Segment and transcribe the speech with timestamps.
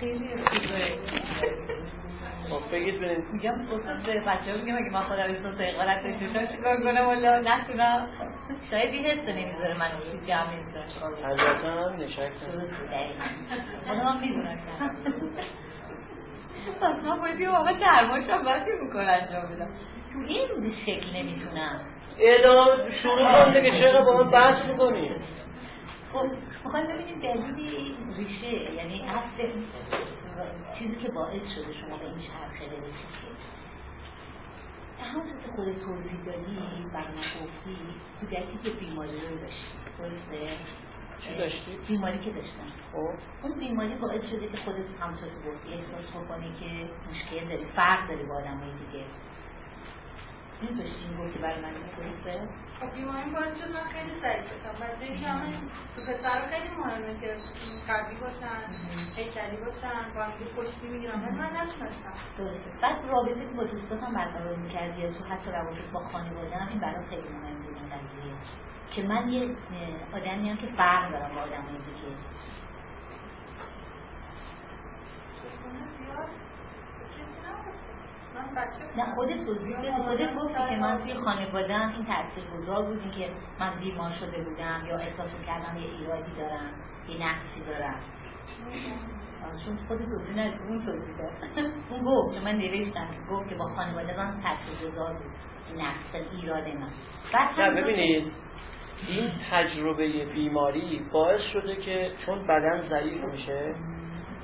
[0.00, 0.78] خیلی خوبه
[2.50, 3.32] خب بگید ببینید.
[3.32, 8.10] میگم اصلا به بچه میگم اگه من خودم احساس اقالت باشم چیکار کنم؟ والا نتونم.
[8.70, 12.84] شاید این حس نمی‌ذاره من تو جمع نمی‌ذارم طبیعتا هم نشک درسته
[13.84, 14.58] خودم هم می‌دونم
[16.82, 19.70] پس من باید یه واقع درماشم باید می‌کنه انجام بدم
[20.12, 21.80] تو این شکل نمی‌تونم.
[22.18, 25.10] ادامه شروع کن دیگه چرا با من بحث می‌کنی؟
[26.12, 26.26] خب
[26.64, 29.48] می‌خوایم ببینیم دلیل ریشه یعنی اصل
[30.78, 33.30] چیزی که باعث شده شما به این چرخه برسید
[35.02, 36.58] همونطور که خودت توضیح دادی
[36.94, 37.76] برای گفتی
[38.20, 40.36] کودکی که بیماری رو داشتی درسته؟
[41.18, 42.66] چی داشتی؟ بیماری که داشتم.
[42.92, 47.64] خب اون بیماری باعث شده که خودت همونطور که گفتی احساس بکنی که مشکل داری
[47.64, 49.04] فرق داری با آدمای دیگه.
[50.60, 52.48] این داشتی این گفتی برای من درسته؟
[52.80, 55.58] خب بیماری باعث شد من خیلی ضعیف باشم بچه که همه
[55.96, 57.36] تو پسر خیلی مهمه که
[57.86, 58.60] قوی باشن
[59.16, 61.20] هیکلی باشن با هم خوشتی می‌گیرن.
[61.22, 62.12] ولی من نتونستم.
[62.38, 62.80] درسته.
[62.82, 66.80] بعد رابطه که با دوستاتم برقرار می‌کردی یا تو حتی روابط با خانواده هم این
[66.80, 68.32] برای خیلی مهم بود این قضیه.
[68.90, 69.56] که من یه
[70.14, 72.16] آدمی هم که فرق دارم با آدمای دیگه.
[78.96, 83.32] نه خودت توضیح بده خودت گفتی که من توی خانوادم این تاثیر گذار بود که
[83.60, 86.70] من بیمار شده بودم یا احساس کردم یه ایرادی دارم
[87.08, 88.00] یه نقصی دارم.
[89.64, 91.32] چون خود توضیح ندید اون توضیح داد
[91.90, 95.32] اون گفت من نوشتم که گفت که با خانواده من تاثیر گذار بود
[95.82, 96.90] نقص ایراد من.
[97.58, 98.32] نه ببینید
[99.08, 103.74] این تجربه بیماری باعث شده که چون بدن ضعیف میشه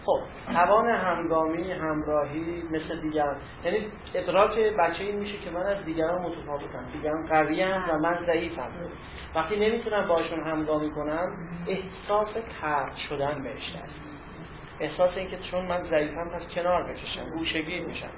[0.06, 0.20] خب
[0.52, 6.92] توان همگامی همراهی مثل دیگر یعنی ادراک بچه این میشه که من از دیگران متفاوتم
[6.92, 8.68] دیگران قویم و من ضعیفم.
[9.34, 14.04] وقتی نمی‌تونم باشون همگامی کنم احساس ترد شدن بهش دست
[14.80, 18.10] احساس اینکه چون من ضعیفم پس کنار بکشم گوشگیر میشم.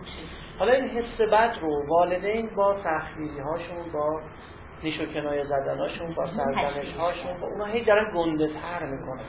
[0.58, 4.20] حالا این حس بد رو والدین با سختگیری هاشون با
[4.82, 9.22] نیش و کنایه زدناشون با سرزنش هاشون با اونا هی دارن گنده تر می‌کنن.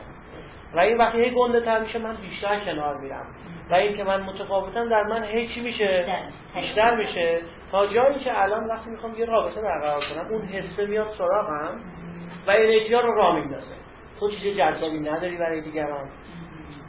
[0.76, 3.36] و این وقتی هی گنده تر میشه من بیشتر کنار میرم.
[3.72, 6.06] و این که من متفاوتم در من هی چی میشه؟
[6.56, 6.96] بیشتر.
[6.96, 7.42] میشه.
[7.72, 11.82] تا جایی که الان وقتی می‌خوام یه رابطه برقرار کنم اون حسه میاد سراغم
[12.48, 13.76] و انرژی رو را میندازه.
[14.20, 16.10] تو چیز جذابی نداری برای دیگران.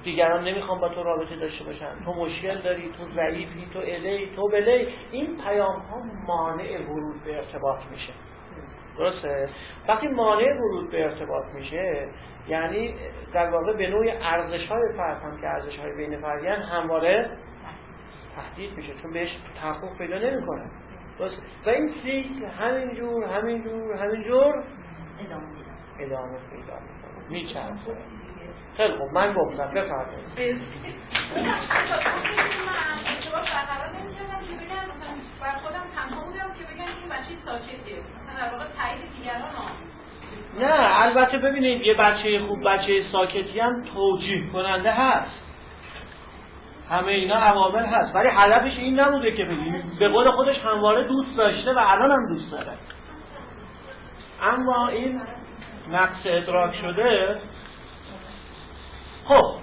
[0.04, 2.04] دیگران نمی‌خوام با تو رابطه داشته باشن.
[2.04, 7.36] تو مشکل داری تو ضعیفی تو الی تو بلی این پیام ها مانع ورود به
[7.36, 8.12] ارتباط میشه.
[8.98, 9.46] درسته؟
[9.88, 12.08] وقتی مانع ورود به ارتباط میشه
[12.48, 12.94] یعنی
[13.34, 17.38] در واقع به نوع ارزش های فرد هم که ارزش های بین فردیان همواره
[18.36, 20.70] تهدید میشه چون بهش تحقق پیدا نمی‌کنه.
[21.66, 24.64] و این سیکل همینجور همینجور همینجور
[26.00, 27.28] ادامه پیدا می‌کنه.
[27.28, 27.96] میچرخه.
[28.76, 29.12] خیلی خوب.
[29.12, 29.74] من گفتم.
[29.74, 30.56] بفرمایید.
[35.40, 38.00] بر خودم تنها بودم که بگم این بچه ساکتیه.
[38.00, 39.50] مثلا در واقع تایید دیگران
[40.58, 45.50] نه البته ببینید یه بچه خوب بچه ساکتی هم توجیه کننده هست.
[46.90, 48.14] همه اینا عوامل هست.
[48.14, 49.90] ولی هدفش این نبوده که بگیم.
[50.00, 52.72] به قول خودش همواره دوست داشته و الان هم دوست داره.
[54.42, 55.22] اما این
[55.88, 57.38] نقص ادراک شده.
[59.24, 59.54] خب.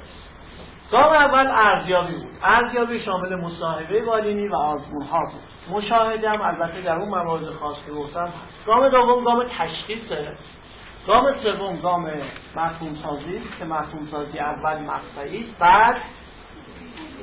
[0.92, 2.38] گام اول ارزیابی بود.
[2.44, 5.76] ارزیابی شامل مصاحبه بالینی و آزمون ها بود.
[5.76, 8.30] مشاهده هم البته در اون موارد خاص که گفتم
[8.66, 10.34] گام دوم گام تشخیصه.
[11.08, 12.04] گام سوم گام
[12.56, 16.02] مفهوم سازی است که مفهوم سازی اول مقطعی است بعد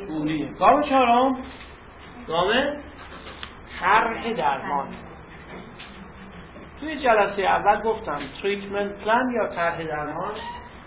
[0.09, 1.43] گولیه گام چهارم
[2.29, 2.49] گام
[3.81, 4.89] طرح درمان.
[6.81, 10.33] توی جلسه اول گفتم تریتمنت پلان یا طرح درمان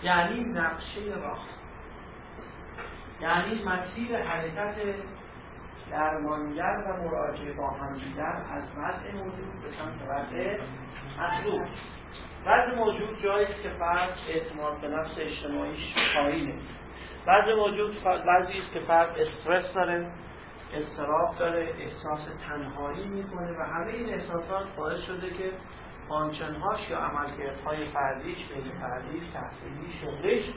[0.02, 1.38] یعنی نقشه راه.
[3.20, 4.76] یعنی مسیر حرکت
[5.90, 10.58] درمانگر و مراجعه با همدیگر از وضع موجود به سمت وضع
[11.22, 11.60] مطلوب.
[12.46, 16.62] وضع موجود جایی است که فرد اعتماد به نفس اجتماعیش پایینه.
[17.26, 17.90] وضع موجود
[18.26, 20.12] وضعی است که فرد استرس داره
[20.74, 25.52] استراب داره احساس تنهایی می‌کنه و همه این احساسات باعث شده که
[26.08, 30.52] فانکشنهاش یا عملکردهای فردیش بین فردیش تحصیلی شغلیش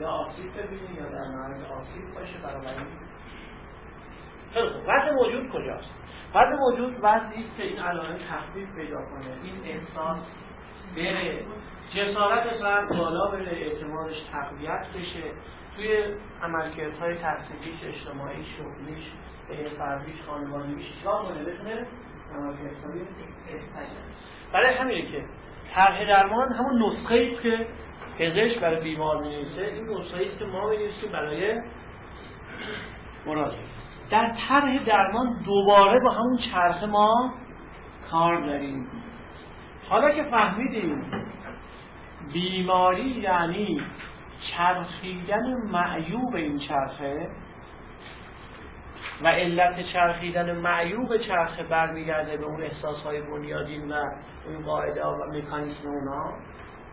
[0.00, 3.06] یا آسیب ببینه یا در معرض آسیب باشه بنابراین
[4.52, 5.94] خیلی وضع موجود کجاست؟
[6.34, 9.38] وضع موجود وضعی است که این علائم تخفیف پیدا کنه.
[9.42, 10.42] این احساس
[10.96, 11.46] بره
[11.94, 15.32] جسارت فرد بالا بره اعتمادش تقویت بشه.
[15.76, 19.12] توی عملکردهای تحصیلیش اجتماعی شغلیش
[19.78, 21.86] فردیش خانوادگیش چیکار کنه؟ بتونه
[22.32, 23.00] عملکردهای
[24.52, 25.24] برای همینه که
[25.74, 27.66] طرح درمان همون نسخه است که
[28.18, 31.60] پزشک برای بیمار می این نسخه است که ما می برای
[33.26, 33.62] مراجعه
[34.10, 37.34] در طرح درمان دوباره با همون چرخه ما
[38.10, 38.88] کار داریم
[39.88, 41.00] حالا که فهمیدیم
[42.32, 43.80] بیماری یعنی
[44.40, 47.28] چرخیدن معیوب این چرخه
[49.22, 53.94] و علت چرخیدن معیوب چرخه برمیگرده به اون احساس های بنیادین و
[54.46, 56.32] اون قاعده و مکانیسم اونا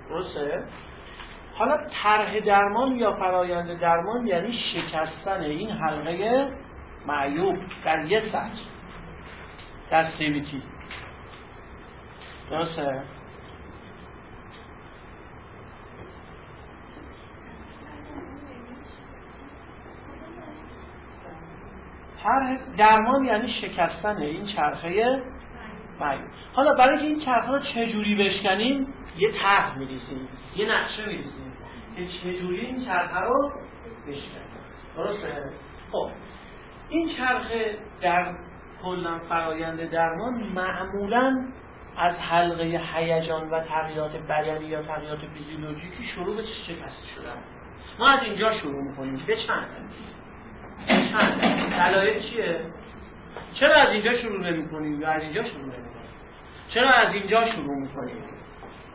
[0.10, 0.64] درسته؟
[1.56, 6.52] حالا طرح درمان یا فرایند درمان یعنی شکستن این حلقه
[7.08, 7.56] معیوب
[7.86, 8.62] در یه سطح.
[9.92, 10.64] در سیویتی
[12.50, 13.04] درسته؟
[22.78, 25.22] درمان یعنی شکستن این چرخه
[26.00, 26.30] معیوب.
[26.54, 31.54] حالا برای این چرخه رو چجوری بشکنیم؟ یه طرح میریزیم یه نقشه میریزیم
[31.96, 33.52] که چجوری این چرخه رو
[34.08, 34.48] بشکنیم
[34.98, 35.50] درسته؟
[35.92, 36.12] خب
[36.90, 38.38] این چرخه در
[38.82, 41.48] کلا فرایند درمان معمولا
[41.98, 47.44] از حلقه هیجان و تغییرات بدنی یا تغییرات فیزیولوژیکی شروع به شکست شدن.
[48.00, 49.26] ما از اینجا شروع می‌کنیم.
[49.28, 49.68] به چند
[51.12, 51.42] چند
[51.80, 52.74] دلایل چیه؟
[53.52, 55.84] چرا از اینجا شروع نمی کنیم یا از اینجا شروع نمی
[56.68, 58.33] چرا از اینجا شروع می کنیم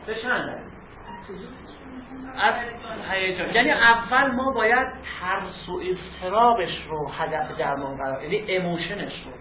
[0.09, 0.71] به چند
[2.35, 2.69] از
[3.11, 3.49] هیجان.
[3.49, 9.31] یعنی اول ما باید ترس و استرابش رو هدف درمان قرار یعنی اموشنش رو.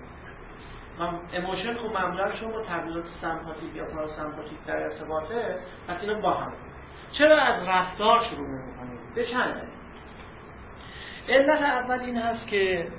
[1.32, 6.53] اموشن خب معمولا چون با تغییرات سمپاتیک یا پاراسمپاتیک در ارتباطه پس اینا با هم.
[7.12, 9.73] چرا از رفتار شروع نمی‌کنیم؟ به چند
[11.29, 12.93] علت اول این هست که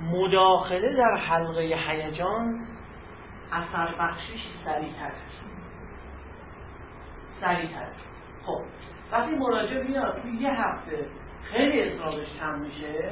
[0.00, 2.66] مداخله در حلقه هیجان
[3.52, 5.12] اثر بخشیش سریعتر
[7.32, 7.92] سریعتر.
[8.42, 8.62] خب
[9.12, 11.06] وقتی مراجع میاد توی یه هفته
[11.42, 13.08] خیلی اصرارش کم میشه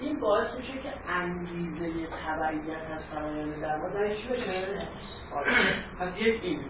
[0.00, 4.78] این باعث میشه که انگیزه تبعیت از فرایند درمان درش بشه.
[6.00, 6.64] پس یک این.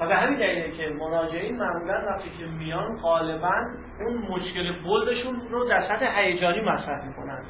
[0.00, 3.64] و به همین دلیله که مراجعین معمولا وقتی که میان غالبا
[4.00, 7.44] اون مشکل بلدشون رو در سطح هیجانی مطرح می‌کنن.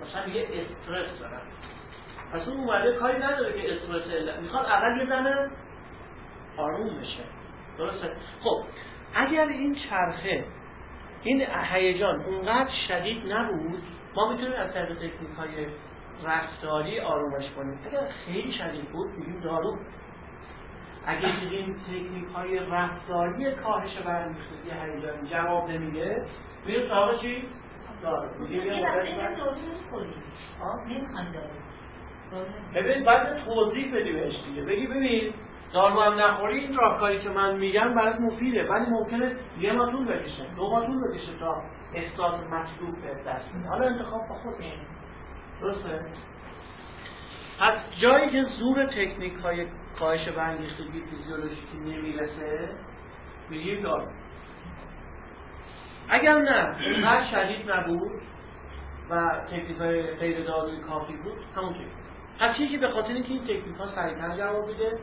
[0.00, 1.40] مثلا یه استرس دارن.
[2.32, 5.50] پس اون اومده کاری نداره که استرس می‌خواد اول یه زنه
[6.58, 7.24] آروم بشه.
[7.78, 8.08] درسته؟
[8.40, 8.62] خب
[9.14, 10.44] اگر این چرخه
[11.22, 13.82] این هیجان اونقدر شدید نبود
[14.16, 15.66] ما می‌تونیم از طریق تکنیک های
[16.24, 17.78] رفتاری آرومش کنیم.
[17.86, 19.78] اگر خیلی شدید بود میگیم دارو.
[21.06, 26.24] اگه دیدیم تکنیک های رفتاری کاهش برمیخوردی هیجانی جواب نمیده
[26.66, 27.48] میریم سراغ چی؟
[28.02, 28.28] دارو.
[32.74, 33.36] ببین بعد.
[33.36, 34.62] توضیح بدی بهش دیگه.
[34.62, 35.34] بگی ببین
[35.72, 40.54] دارو هم نخوری این راهکاری که من میگم برات مفیده ولی ممکنه یه ماتون بکشه
[40.56, 41.62] دو ماتون بکشه تا
[41.94, 44.78] احساس مطلوب به دست بده حالا انتخاب با خودش
[45.60, 46.04] درسته؟
[47.60, 49.66] پس جایی که زور تکنیک های
[49.98, 52.74] کاهش برانگیختگی فیزیولوژیکی نمی‌رسه
[53.50, 54.10] میگیم دارو.
[56.08, 56.76] اگر نه
[57.06, 58.20] هر شدید نبود
[59.10, 62.00] و تکنیک های غیر داروی کافی بود همون تکنیک.
[62.40, 64.98] پس یکی به خاطر اینکه این تکنیک ها سریعتر جواب بده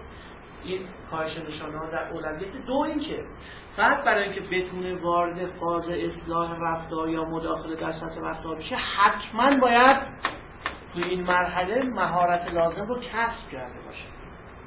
[0.65, 3.26] این کاهش نشانه در اولویت دو این که
[3.69, 9.57] فقط برای اینکه بتونه وارد فاز اصلاح رفتار یا مداخله در سطح رفتار بشه حتما
[9.61, 9.97] باید
[10.94, 14.07] تو این مرحله مهارت لازم رو کسب کرده باشه.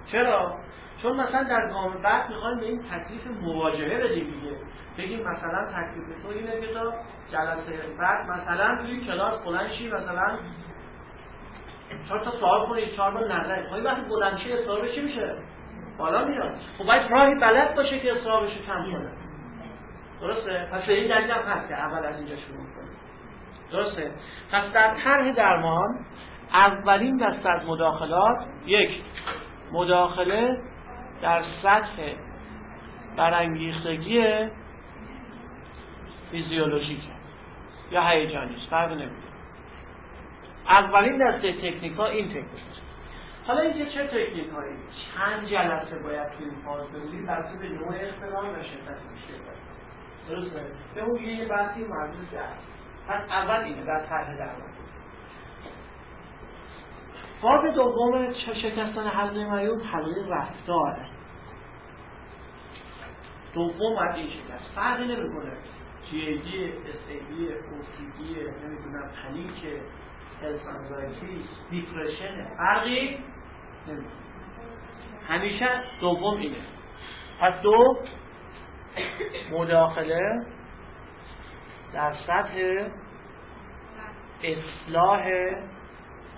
[0.04, 0.58] چرا؟
[1.02, 4.56] چون مثلا در گام بعد می‌خوایم به این تکلیف مواجهه بدیم دیگه.
[4.98, 6.92] بگیم مثلا تکلیف تو اینه که تا
[7.32, 10.38] جلسه بعد مثلا توی کلاس بلند شی مثلا
[12.08, 13.62] چهار تا سوال کنید چهار تا نظر.
[13.62, 15.36] خواهی وقتی بلند شی میشه؟
[16.00, 16.54] بالا میاد.
[16.78, 19.12] خب باید راهی بلد باشه که اصرارش رو کم کنه.
[20.20, 22.96] درسته؟ پس به این دلیل هم هست که اول از اینجا شروع کنیم
[23.72, 24.10] درسته؟
[24.52, 26.06] پس در طرح درمان
[26.52, 29.02] اولین دست از مداخلات یک
[29.72, 30.62] مداخله
[31.22, 32.14] در سطح
[33.16, 34.22] برانگیختگی
[36.30, 37.02] فیزیولوژیک
[37.90, 39.30] یا هیجانی فرق نمی‌کنه.
[40.66, 42.89] اولین دسته تکنیک ها این تکنیک
[43.46, 48.06] حالا اینکه چه تکنیک هایی چند جلسه باید توی این فاز بمونید بسته به نوع
[48.06, 49.38] اختراع و شدت مشکل
[50.28, 52.42] درسته؟ به اون یه بحثی مربوط به
[53.08, 54.70] پس اول اینه در طرح درمان.
[57.40, 61.06] فاز دوم شکستن حلقه معیوب حلقه رفتاره
[63.54, 64.80] دوم باید این شکست.
[64.80, 65.56] فرقی نمی‌کنه.
[66.04, 69.82] جیدی، اسیدی، اوسیدی، نمی‌دونم پنیک،
[70.42, 72.48] هلس انزایتی، دیپرشن.
[72.56, 73.18] فرقی
[75.28, 75.66] همیشه
[76.00, 76.56] دوم اینه.
[77.40, 78.02] پس دو
[79.52, 80.46] مداخله
[81.92, 82.88] در سطح
[84.44, 85.28] اصلاح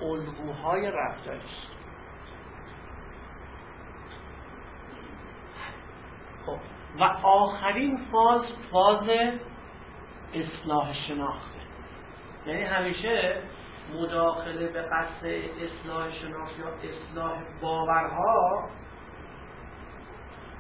[0.03, 1.77] الگوهای رفتاری است.
[6.47, 6.59] خب،
[7.01, 9.11] و آخرین فاز فاز
[10.35, 11.59] اصلاح شناخته.
[12.47, 13.43] یعنی همیشه
[13.95, 15.27] مداخله به قصد
[15.61, 18.69] اصلاح شناخت یا اصلاح باورها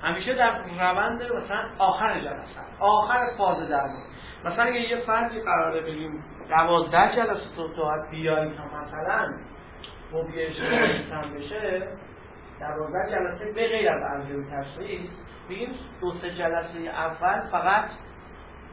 [0.03, 4.07] همیشه در روند مثلا آخر جلسه آخر فاز درمان.
[4.45, 9.39] مثلا اگه یه فردی قراره بگیم دوازده جلسه تو باید بیایی تا مثلا
[10.11, 11.89] فوبی اجتماعی کم بشه
[12.61, 15.11] دوازده جلسه به غیر از ارزیابی تشخیص
[15.51, 17.91] بگیم دو سه جلسه اول فقط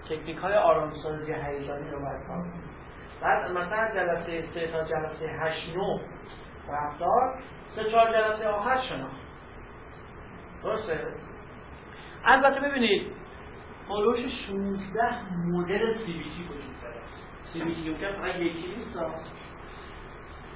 [0.10, 2.69] تکنیک های آرامسازی هیجانی رو باید کار
[3.22, 6.00] بعد مثلا جلسه سه تا جلسه هشت نو
[6.70, 9.22] رفتار سه چهار جلسه آخر شناخت
[10.64, 11.14] درسته؟
[12.26, 13.12] البته ببینید
[13.90, 15.00] هلوش 16
[15.48, 17.02] مدل سی بی تی وجود داره.
[17.38, 18.98] سی بی تی فقط یکی نیست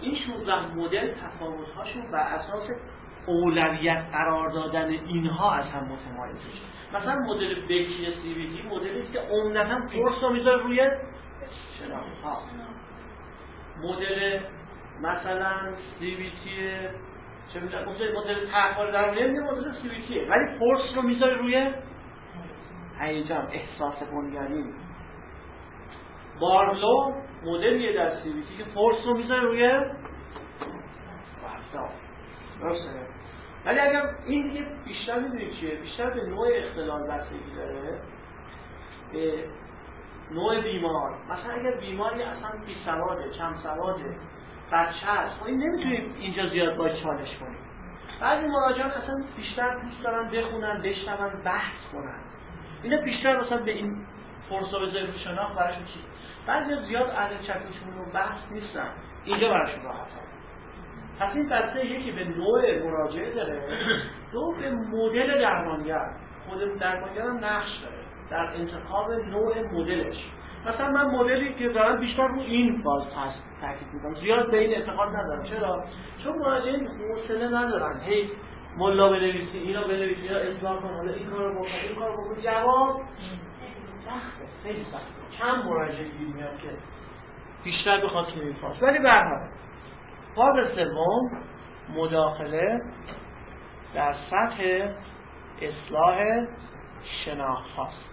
[0.01, 2.71] این 16 مدل تفاوت‌هاشون بر اساس
[3.27, 6.63] اولویت قرار دادن اینها از هم متمایز میشه.
[6.93, 10.79] مثلا مدل بکی CBT مدلی است که عمدتا focus رو می‌ذاره روی
[11.71, 12.41] شناخت ها.
[13.83, 14.39] مدل
[15.01, 16.77] مثلا CBT
[17.47, 17.85] چه می‌دونم
[18.15, 21.73] مدل طرحواره درمانیه مدل CBT یه ولی focus رو می‌ذاره روی
[22.99, 24.73] هیجان احساس بنیانی
[26.41, 29.69] بارلو مدلیه در CBT که focus رو می‌ذاره روی
[31.45, 31.89] رفتار.
[32.61, 33.07] درسته؟
[33.65, 38.01] ولی اگر این دیگه بیشتر می‌دونید چیه؟ بیشتر به نوع اختلال بستگی داره.
[39.13, 39.49] به
[40.33, 41.17] نوع بیمار.
[41.29, 44.17] مثلا اگر بیماری اصلا بی سواده کم سواده
[44.73, 47.59] بچه هست خب این نمی‌تونید اینجا زیاد باید چالش کنید
[48.21, 52.21] بعضی مراجعان اصلا بیشتر دوست دارن بخونن بشنون بحث کنن.
[52.83, 54.05] اینا بیشتر مثلا به این
[54.37, 55.99] فرصا بذاری رو شناخت براشون چی؟
[56.47, 58.93] بعضی زیاد اهل چکشون رو بحث نیستن.
[59.25, 60.07] اینجا براشون راحت
[61.19, 63.61] پس این بسته یکی به نوع مراجعه داره.
[64.33, 66.17] دو به مدل درمانگر.
[66.47, 68.02] خود درمانگر هم نقش داره.
[68.33, 70.31] در انتخاب نوع مدلش
[70.65, 73.09] مثلا من مدلی که دارم بیشتر رو این فاز
[73.61, 74.13] تاکید می‌کنم.
[74.13, 75.43] زیاد به این اعتقاد ندارم.
[75.43, 75.83] چرا؟
[76.23, 78.01] چون مراجعین حوصله ندارن.
[78.01, 78.29] هی
[78.77, 82.41] ملا بنویسی اینا بنویسی اینا اصلاح کن حالا این کارو بکن این کارو بکن.
[82.41, 83.01] جواب
[83.85, 85.37] سخته خیلی سخته.
[85.39, 86.77] کم مراجعه گیر میاد که
[87.63, 88.83] بیشتر بخواد تو این فاز.
[88.83, 89.09] ولی به
[90.35, 91.43] فاز سوم
[91.95, 92.79] مداخله
[93.95, 94.93] در سطح
[95.61, 96.45] اصلاح
[97.03, 98.12] شناخت هاست.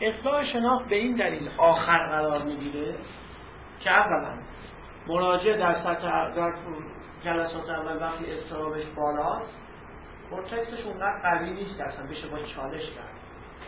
[0.00, 2.98] اصلاح شناخت به این دلیل آخر قرار می‌گیره
[3.80, 4.38] که اولا
[5.08, 6.52] مراجع در سطح در
[7.20, 9.62] جلسات اول وقتی استرابش بالاست
[10.30, 13.18] کورتکسش اونقدر قوی نیست که اصلا بشه با چالش کرد.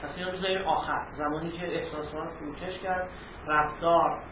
[0.02, 1.04] پس اینو بذاریم آخر.
[1.08, 3.08] زمانی که احساسات فروکش کرد
[3.46, 4.22] رفتار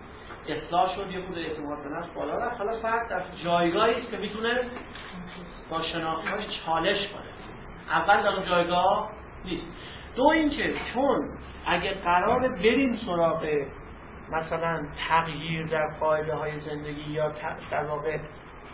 [0.48, 2.58] اصلاح شد یه خود اعتماد به نفس بالا رفت.
[2.58, 4.70] حالا فرد در جایگاهی است که می‌تونه
[5.70, 7.30] با شناختهاش چالش کنه.
[7.90, 9.10] اول در اون جایگاه
[9.44, 9.68] نیست.
[10.18, 13.46] دو اینکه چون اگه قرار بریم سراغ
[14.32, 17.32] مثلا تغییر در قاعده های زندگی یا
[17.70, 18.18] در واقع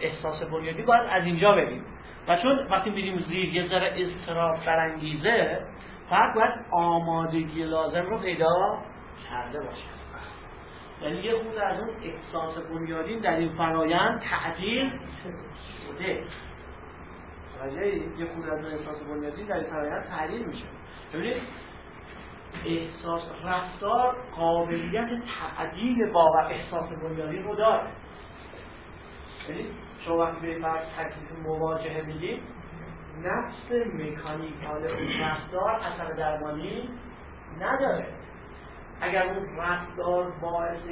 [0.01, 1.85] احساس بنیادی باید از اینجا بریم.
[2.29, 5.67] و چون وقتی میریم زیر یه ذره استراب برانگیزه
[6.11, 8.83] فرد باید آمادگی لازم رو پیدا
[9.31, 9.89] کرده باشه
[11.03, 14.91] یعنی یه خود از اون احساس بنیادین در این فرایند تعدیل
[15.85, 16.21] شده.
[18.19, 20.67] یه خود از احساس بنیادین در این فرایند تعدیل میشه.
[21.15, 21.43] ببینید
[22.67, 27.93] احساس رفتار قابلیت تعدیل باور احساس بنیادین رو داره.
[29.49, 32.43] یعنی شما وقتی به فرد تصریف مواجهه میگید
[33.23, 36.89] نفس مکانیکال اون رفتار اثر درمانی
[37.61, 38.15] نداره.
[39.01, 40.91] اگر اون رفتار باعث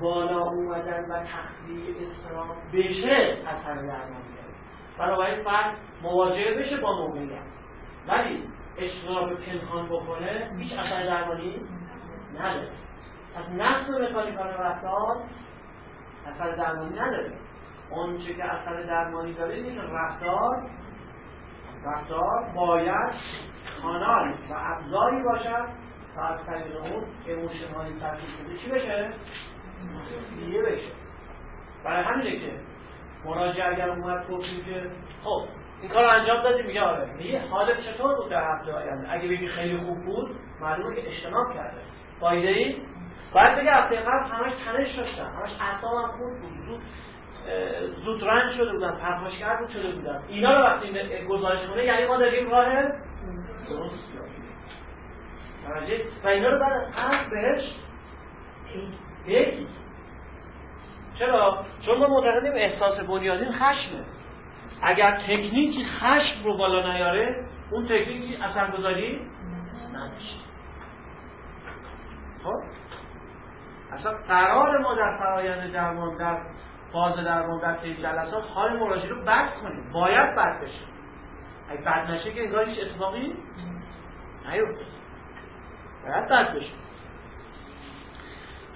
[0.00, 4.35] بالا اومدن و تخلیه اسلام بشه اثر درمانی
[4.98, 7.42] بنابراین فرد مواجهه بشه با موقعیت
[8.08, 8.48] ولی
[8.78, 11.60] اشتراب پنهان بکنه هیچ اثر درمانی
[12.34, 12.70] نداره.
[13.34, 15.24] پس نفس مکانیکال رفتار
[16.26, 17.32] اثر درمانی نداره.
[18.18, 20.70] چه که اثر درمانی داره اینه رفتار
[21.84, 23.14] رفتار باید
[23.82, 25.66] کانال و ابزاری باشد
[26.16, 29.10] و از طریق اون اموشن های سرکی شده چی بشه؟
[30.48, 30.92] یه بشه.
[31.84, 32.60] برای همینه که
[33.26, 34.90] مراجع اگر اومد گفتیم که
[35.24, 35.44] خب
[35.80, 37.12] این کار انجام دادی میگه آره.
[37.14, 41.54] میگه حالت چطور بود در هفته آینده؟ اگه بگی خیلی خوب بود معلومه که اجتناب
[41.54, 41.80] کرده.
[42.20, 42.76] فایده ای؟
[43.34, 46.52] باید بگه هفته قبل همش تنش داشتم همش اعصابم خوب بود.
[46.52, 46.80] زود
[47.96, 50.88] زودرنج شده بودن پرخاشگر شده بودن اینا رو وقتی
[51.28, 52.66] گزارش کنه یعنی ما داریم راه
[53.68, 54.18] درست
[56.24, 57.78] و اینا رو بعد از حرف بهش
[59.26, 59.66] بگی
[61.18, 64.04] چرا؟ چون ما معتقدیم احساس بنیادین خشمه.
[64.82, 69.30] اگر تکنیکی خشم رو بالا نیاره اون تکنیکی اثرگذاری
[69.94, 70.46] نداشته
[72.44, 72.62] خب؟
[73.92, 76.42] اصلا قرار ما در فرایند درمان در
[76.92, 79.92] فاز درمان در طی جلسات حال مراجعه رو بد کنیم.
[79.92, 80.84] باید بد بشه.
[81.70, 83.34] اگه بد نشه که انگار هیچ اتفاقی
[84.48, 84.86] نیفته.
[86.04, 86.74] باید بد بشه.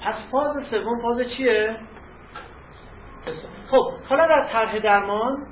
[0.06, 1.76] پس فاز سوم فاز چیه؟
[3.70, 5.46] خب حالا در طرح درمان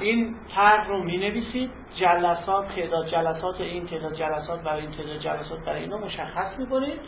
[0.00, 5.58] این طرح رو می نویسید جلسات تعداد جلسات این تعداد جلسات برای این تعداد جلسات
[5.66, 7.00] برای اینا مشخص می کنید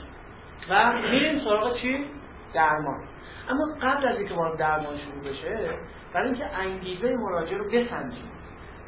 [0.70, 2.06] و میریم سراغ چی؟
[2.54, 3.08] درمان
[3.48, 5.78] اما قبل از اینکه ما درمان شروع بشه
[6.14, 8.30] برای اینکه انگیزه مراجعه رو بسنجیم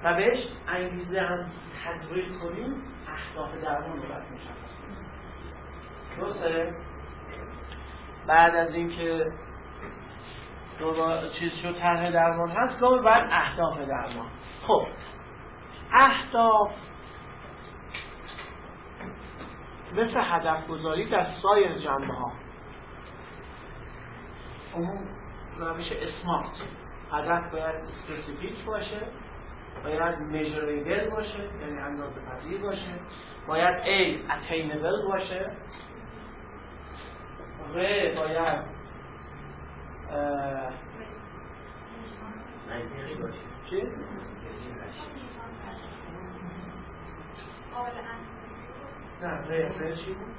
[0.05, 1.51] و بهش انگیزه هم
[1.85, 5.07] تزریق کنیم اهداف درمان رو باید مشخص کنیم
[6.17, 6.75] درسته؟
[8.29, 9.33] بعد از اینکه
[11.33, 14.31] چیز شد طرح درمان هست گام بعد اهداف درمان.
[14.63, 14.87] خب
[15.93, 16.91] اهداف
[19.95, 22.33] مثل هدف گذاری در سایر جنبه ها
[24.75, 25.09] اون
[25.59, 26.69] روش SMART.
[27.13, 29.09] هدف باید specific باشه
[29.85, 32.95] باید میجریبل باشه یعنی اندازه پذیر باشه.
[33.49, 35.57] باید A attainable باشه.
[37.75, 38.74] R باید
[43.65, 43.83] چی؟
[49.23, 50.35] نه چی بود؟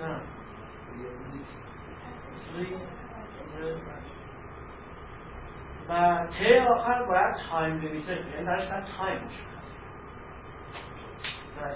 [0.00, 0.20] نه
[5.88, 9.78] و T آخر باید time limited یعنی درش باید time مشخص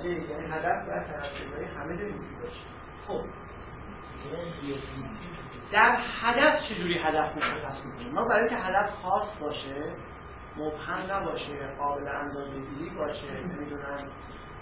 [0.05, 1.43] یعنی هدف باید طرف
[1.77, 2.65] همه limited باشه
[3.07, 3.25] خب
[5.73, 9.97] در هدف چجوری هدف مشخص می‌کنیم؟ ما برای اینکه هدف خاص باشه
[10.57, 13.97] مبهم نباشه قابل اندازه‌گیری باشه نمی‌دونم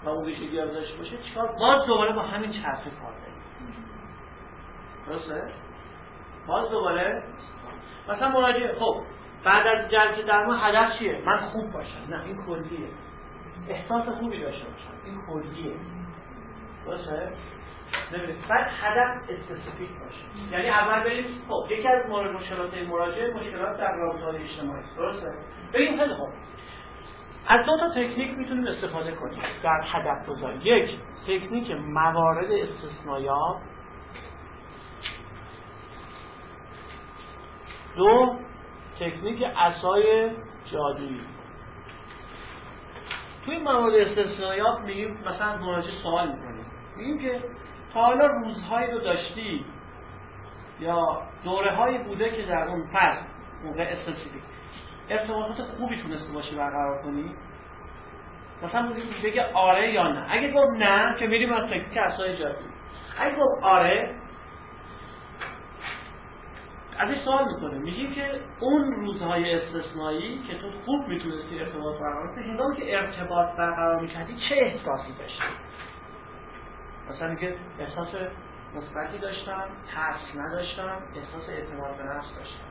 [0.03, 3.43] و اون ویژگی داشته باشه چیکار؟ باز دوباره با همین چرخه کار داریم.
[5.07, 5.53] درسته؟
[6.47, 7.23] باز دوباره؟
[8.09, 9.03] مثلا مراجعه خب
[9.45, 11.99] بعد از جلسه درمان هدف چیه؟ من خوب باشم.
[12.09, 12.89] نه این کلیه.
[13.69, 14.91] احساس خوبی داشته باشم.
[15.05, 15.75] این کلیه.
[16.85, 17.31] درسته؟
[18.11, 20.25] بعد هدف اسپسیفیک باشه.
[20.51, 24.83] یعنی اول بریم خب یکی از مورد مشکلات مراجعه مشکلات در رابطه اجتماعی.
[24.97, 25.27] درسته؟
[25.73, 26.29] بریم خیلی خب
[27.49, 33.61] از دو تا تکنیک می‌تونیم استفاده کنیم در هدف گذاری یک تکنیک موارد استثنایات
[37.95, 38.39] دو
[38.99, 40.31] تکنیک عصای
[40.63, 41.21] جادویی.
[43.45, 46.65] توی موارد استثنایات میگیم مثلا از مراجع سوال می‌کنیم.
[46.97, 47.39] میگیم که
[48.01, 49.65] حالا روزهایی رو داشتی
[50.79, 53.21] یا دوره هایی بوده که در اون فرض
[53.63, 54.43] موقع specific
[55.09, 57.35] ارتباطات خوبی تونسته باشی برقرار کنی؟
[58.63, 60.25] مثلا بگه آره یا نه.
[60.29, 62.65] اگه گفت نه که میریم از تکنیک اسای جادی
[63.19, 64.15] اگه گفت آره
[66.99, 67.77] ازش سوال می‌کنه.
[67.77, 73.57] میگیم که اون روزهای استثنایی که تو خوب می‌تونستی ارتباط برقرار کنی هنگامی که ارتباط
[73.57, 75.43] برقرار می‌کردی چه احساسی داشتی؟
[77.09, 78.15] مثلا که احساس
[78.75, 82.63] مثبتی داشتم ترس نداشتم احساس اعتماد به نفس داشتم.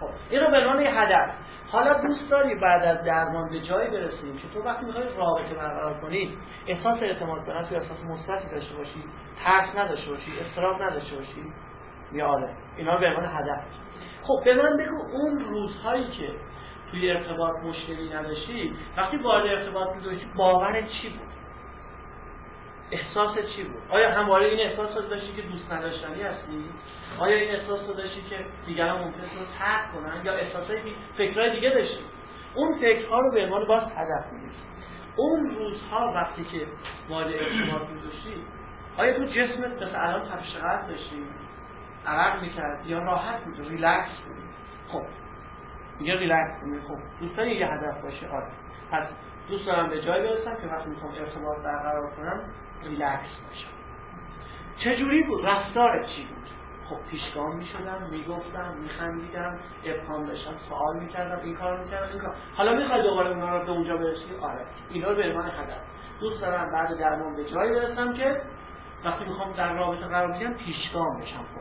[0.00, 1.38] خب این رو به عنوان یه هدف.
[1.72, 6.00] حالا دوست داری بعد از درمان به جایی برسیم که تو وقتی می‌خوای رابطه برقرار
[6.00, 9.04] کنی احساس اعتماد به نفس احساس مثبتی داشته باشی
[9.44, 11.52] ترس نداشته باشی استراب نداشته باشی
[12.12, 12.56] یا آره.
[12.76, 13.64] اینا به عنوان هدف.
[14.22, 16.28] خب به من بگو اون روزهایی که
[16.90, 21.31] توی ارتباط مشکلی نداشتی وقتی وارد ارتباط می‌شدی باورت چی بود؟
[22.92, 26.64] احساس چی بود؟ آیا همواره این احساس رو داشتی که دوست نداشتنی هستی؟
[27.20, 31.70] آیا این احساس رو داشتی که دیگران ممکن رو ترک کنن یا احساسایی فکرهای دیگه
[31.70, 32.04] داشتی؟
[32.56, 34.52] اون فکرها رو به عنوان باز هدف می‌دید
[35.16, 36.66] اون روزها وقتی که
[37.08, 38.44] وارد ارتباط می‌داشتی
[38.96, 40.56] آیا تو جسمت مثل الان تپش
[40.88, 41.26] داشتی؟
[42.06, 44.44] عرق می‌کرد یا راحت بود ریلکس بود
[44.88, 45.06] خب
[46.00, 48.52] میگه ریلکس بود خب دوستان یه هدف باشه آره
[48.92, 49.16] پس
[49.48, 52.50] دوست دارم به جایی برسم که وقتی می‌خوام ارتباط برقرار کنم
[52.84, 53.70] ریلکس باشم
[54.76, 56.48] چجوری بود؟ رفتار چی بود؟
[56.84, 62.72] خب پیشگام می‌شدم می‌گفتم میخندیدم ابهام داشتم سوال می‌کردم این کار می‌کردم این کار حالا
[62.72, 64.66] می‌خوای دوباره اونا رو به اونجا برسی؟ آره.
[64.90, 65.80] اینا رو به عنوان هدف.
[66.20, 68.42] دوست دارم بعد درمان به جایی برسم که
[69.04, 71.60] وقتی می‌خوام در رابطه قرار بگیرم پیشگام بشم خب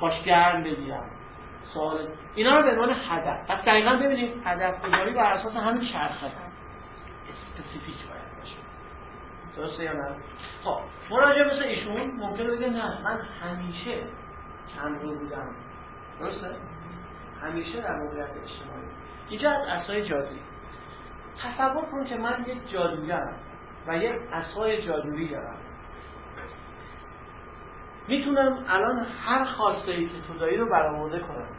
[0.00, 1.10] باش گرم بگیرم.
[1.64, 2.08] سوال.
[2.34, 3.46] اینا رو به عنوان هدف.
[3.48, 6.32] پس دقیقا ببینید هدف گذاری بر اساس همین چرخه
[7.28, 8.58] اسپسیفیک باید باشه.
[9.56, 10.16] درسته یا نه؟
[10.64, 13.02] خب مراجع مثل ایشون ممکنه بگه نه.
[13.02, 14.06] من همیشه
[14.74, 15.54] کم رو بودم.
[16.20, 16.60] درسته؟
[17.42, 18.88] همیشه در موقعیت اجتماعی.
[19.28, 20.40] اینجا از اسای جادویی.
[21.44, 23.36] تصور کن که من یک جادوگرم
[23.88, 25.58] و یک اسای جادویی دارم.
[28.08, 31.53] می‌تونم الان هر خواسته ای که تو داری رو برآورده کنم.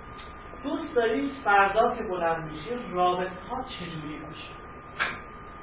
[0.65, 4.53] دوست داری فردا که بلند میشی رابطه ها چجوری باشه؟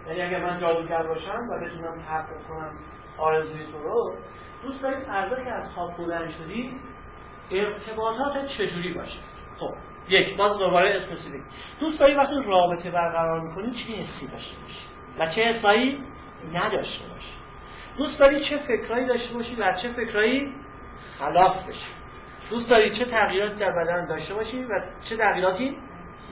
[0.07, 2.79] یعنی اگر من جادوگر باشم و بتونم تحقق کنم
[3.19, 4.17] آرزوی تو رو
[4.63, 6.81] دوست داری فردا که از خواب بلند شدی
[7.51, 9.21] ارتباطات چجوری باشه؟
[9.59, 9.75] خب
[10.09, 11.43] یک باز دوباره اسپسیفیک.
[11.81, 14.89] دوست داری وقتی رابطه برقرار می‌کنی چه حسی داشته باشی؟
[15.19, 16.05] و چه حسایی
[16.53, 17.37] نداشته باشی؟
[17.99, 20.55] دوست داری چه فکرایی داشته باشی و چه فکرایی
[21.19, 22.02] خلاص بشی؟
[22.53, 25.77] دوست داری چه تغییراتی در بدن داشته باشی و چه تغییراتی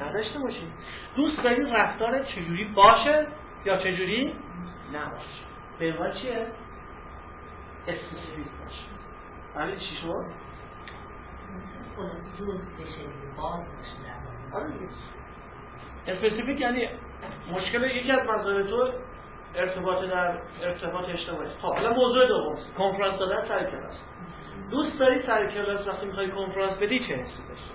[0.00, 0.72] نداشته باشی؟
[1.16, 3.26] دوست داری رفتار چجوری باشه
[3.64, 4.34] یا چجوری
[4.92, 5.44] نباشه؟
[5.78, 6.52] به چیه؟
[7.88, 8.86] specific باشه.
[9.56, 10.24] ولی چی شد؟
[12.38, 13.02] جز بشه
[13.36, 13.96] باز بشه
[16.06, 16.88] specific یعنی
[17.52, 18.92] مشکل یکی از مسائل تو
[19.54, 22.54] ارتباط در ارتباط اجتماعی خب حالا موضوع دوم.
[22.78, 24.04] کنفرانس دادن سر کلاس.
[24.70, 27.74] دوست داری سر کلاس وقتی می‌خوای کنفرانس بدی چه حسی داشته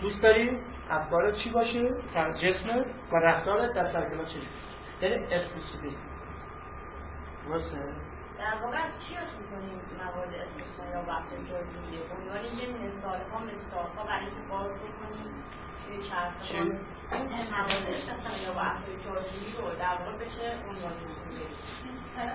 [0.00, 0.58] دوست داری
[0.90, 4.46] افکارت چی باشه؟ جسمت و رفتارت در سر کلاس چجوری
[5.02, 5.94] یعنی specific
[7.48, 7.78] درسته؟
[8.38, 13.20] در واقع از چی یاد می‌کنیم موارد استثنایی یا بحث جایگیری به عنوان یه مثال
[13.32, 15.42] ها مثال ها برای اینکه باز بکنیم
[15.86, 16.32] توی چرخ
[17.12, 21.48] این موارد استثنایی یا بحث جایگیری رو در واقع به چه عنوان می‌کنیم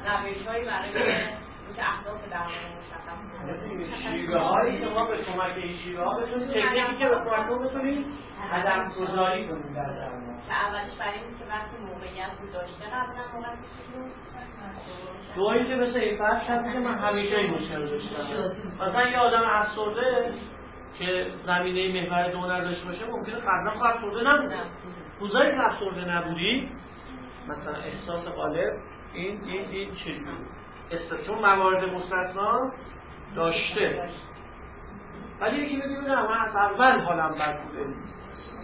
[0.05, 0.89] روش هایی برای
[1.81, 2.21] اهداف
[2.77, 7.45] مشخص شیوه هایی که ما به کمک این شیوه ها بتونیم تکنیکی که به کمک
[7.65, 8.05] بتونیم
[8.51, 10.41] هدف گذاری کنیم در درمان.
[10.47, 13.59] که اولش برای اینکه وقتی موقعیت رو داشته قبلا موقعیت
[15.35, 18.21] دو اینکه مثل این فرش هست که من همیشه این مشکل داشتم.
[18.81, 20.31] مثلا یه آدم افسرده
[20.99, 24.55] که زمینه محور دو نداشته باشه ممکنه قبلا خود افسرده نبوده
[25.21, 26.69] روزایی که افسرده نبودی
[27.47, 28.73] مثلا احساس قالب
[29.13, 30.37] این این این چجوری
[31.27, 32.71] چون موارد مستثنا
[33.35, 34.09] داشته.
[35.41, 37.85] ولی یکی بگی من از اول حالم بد بوده.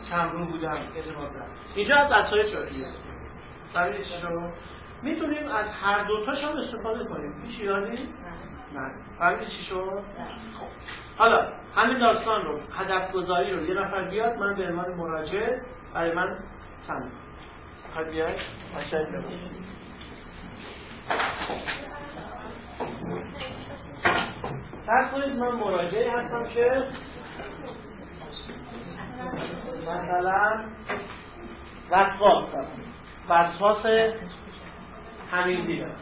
[0.09, 1.31] کم رو بودم اعتماد
[1.75, 3.03] اینجا از وسایل شادی است
[3.75, 4.51] برای شما؟
[5.03, 7.41] می‌تونیم از هر دوتاش هم استفاده کنیم.
[7.43, 8.03] هیچ ایرادی؟
[8.73, 8.91] نه.
[9.19, 10.03] برای چی شد؟
[10.59, 10.67] خب.
[11.17, 13.65] حالا همین داستان رو هدف گذاری رو.
[13.65, 15.59] یه نفر بیاد من به عنوان مراجع
[15.93, 16.39] برای من
[16.87, 17.11] تمام
[17.93, 18.39] خواهد بیاد؟
[24.85, 26.83] فرض کنید من مراجعه هستم که
[29.81, 30.59] مثلا
[31.91, 32.67] وسواس دارم
[33.29, 33.85] وسواس
[35.31, 35.95] همین دیدم.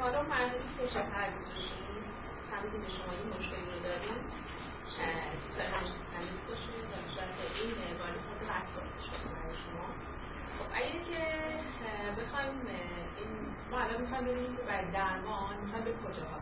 [0.00, 1.30] حالا مرحله که شفر
[2.50, 4.41] فهمیدیم شما این مشکلی رو داریم.
[4.92, 8.40] سرنوشت تمیز باشه و شاید این باری خود
[9.06, 9.86] شده برای شما
[10.56, 11.22] خب اگر که
[12.18, 12.56] بخوایم
[13.18, 13.30] این
[13.70, 16.38] ما الان ببینیم که برای درمان می‌خوایم به کجاها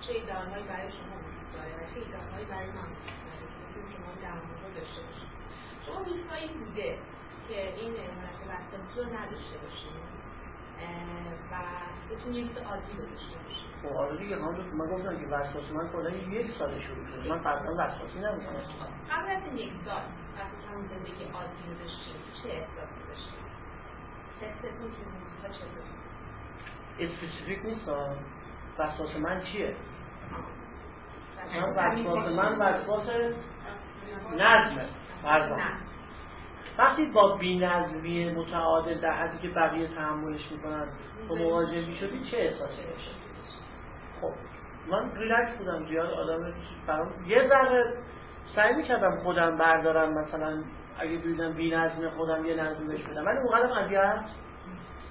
[0.00, 4.10] چه ایدانهایی برای شما وجود داره و چه ایدانهایی برای من وجود داره که شما
[4.62, 5.30] رو داشته باشید
[5.86, 6.98] شما روزهایی بوده
[7.48, 7.94] که این
[8.50, 10.17] وسواسی رو نداشته باشید
[11.52, 11.56] و
[12.14, 15.88] بتونی یه روز عادی رو داشته باشی خب آره دیگه من گفتم که وسواس من
[15.92, 18.56] کلا یک سال شروع شد من قبلا وسواسی نبودم
[19.10, 20.00] قبل از این یک سال
[20.38, 22.12] وقتی که همون زندگی عادی رو داشتی
[22.42, 23.36] چه احساسی داشتی
[24.42, 25.82] حستون تو اون روزها چطور
[26.98, 27.90] اسپسیفیک نیست
[28.78, 29.76] وسواس من چیه؟
[31.54, 33.10] من وسواس من وسواس
[34.36, 34.88] نظمه
[35.22, 35.56] فرضاً.
[36.78, 40.88] وقتی با بینظمی متعادل در حدی که بقیه تحملش می‌کنن
[41.28, 43.10] تو مواجه می‌شدی چه احساسی داشتی؟
[44.20, 44.32] خب
[44.90, 46.54] من ریلکس بودم زیاد آدم
[46.86, 47.94] برام یه ذره
[48.44, 50.64] سعی می‌کردم خودم بردارم مثلا
[50.98, 54.24] اگه ببینم بی‌نظم خودم یه نظم بهش بدم ولی اونقدر اذیت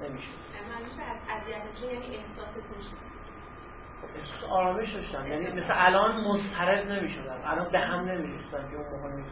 [0.02, 0.32] نمیشه
[0.70, 2.64] منظور از اذیت یعنی احساستون
[4.16, 9.24] احساس آرامش داشتم یعنی مثل الان مضطرب نمی‌شدم الان به هم نمیریختم که اون موقع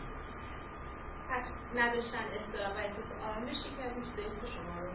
[1.30, 4.92] پس نداشتن استراب و احساس آرامش یکی از اون که شما رو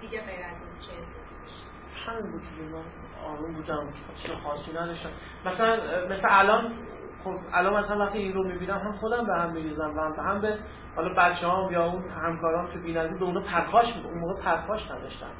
[0.00, 1.72] دیگه غیر از این چه احساسی داشتید
[2.06, 2.84] همین بود که من
[3.24, 5.10] آروم بودم چیز خاصی نداشتم.
[5.46, 6.74] مثلا مثل الان
[7.24, 10.58] خب الان مثلا وقتی این رو می‌بینم هم خودم به هم میریزم و هم به
[10.96, 15.30] حالا بچه هم یا اون همکارام که بیننده به اونو پرخاش اون موقع پرخاش نداشتن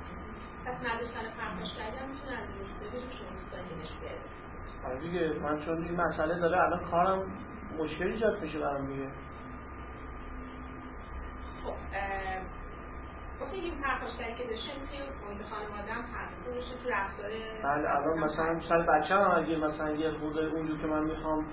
[0.67, 6.63] پس نداشتن پرخاش کردن می‌تونن روزه بگیم شما آره دیگه من چون این مسئله داره
[6.63, 7.23] الان کارم
[7.79, 9.11] مشکلی ایجاد میشه برام دیگه.
[11.63, 11.75] خب
[13.41, 16.05] وقتی این پرخاشگری که داشته توی محیط خانواده هم
[16.55, 17.31] داشته تو رفتار
[17.65, 21.47] بله الان مثلا سر بچه هم اگه مثلا یه خورده اونجور که من می‌خوام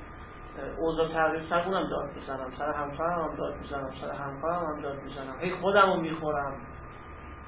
[0.78, 2.52] اوضاع تغییر سر اونم داد می‌زنم.
[2.52, 5.38] سر همسرم هم داد می‌زنم سر همکارم هم داد می‌زنم.
[5.40, 6.71] هی خودم رو می‌خورم.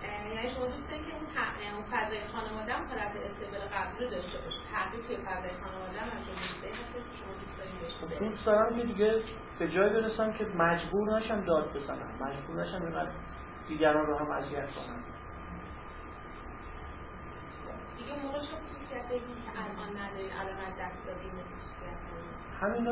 [0.04, 1.26] یعنی شما دوست دارید که اون,
[1.74, 6.26] اون فضای خانواده هم حالت استقبال قبول داشته باشه تحقیق توی فضای خانواده هم از
[6.26, 9.20] شما دوست دارید دوست دارم که دیگه
[9.60, 12.18] به جای برسم که مجبور نشم داد بزنم.
[12.22, 13.12] مجبور نشم اینقدر
[13.68, 15.04] دیگران رو هم اذیت کنم.
[17.98, 19.16] دیگه موقع چه خصوصیت که
[19.56, 22.00] الان ندارید الان دست دادید خصوصیت
[22.62, 22.88] همین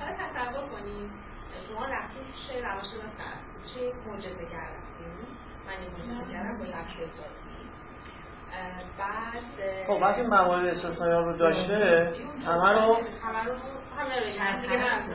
[0.00, 1.10] حالا تصور کنید
[1.68, 3.18] شما رفتید چه روانشناس
[3.74, 4.89] چه معجزه گر رفتید
[5.70, 7.20] من این معجزه گرم با لفظ
[8.98, 12.12] بعد خب وقتی موارد استثنایی رو داشته
[12.46, 13.54] همه رو همه رو
[13.98, 15.08] همه رو دیگه نه از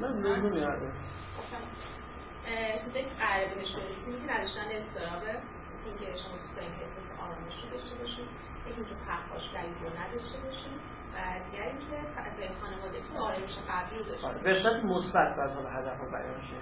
[0.00, 0.92] من نمیارده
[2.84, 5.38] چیزایی که قراره بهش برسیم که نداشتن استرابه
[5.84, 8.28] اینکه شما دوست دارید که احساس آرامش رو داشته باشید
[8.66, 10.80] یکی اینکه پرخاشگری رو نداشته باشید
[11.14, 15.70] و دیگر اینکه فضای خانوادگی آرامش قلبی رو داشته باشید به صورت مثبت باید حالا
[15.70, 16.56] هدف رو بیان شه.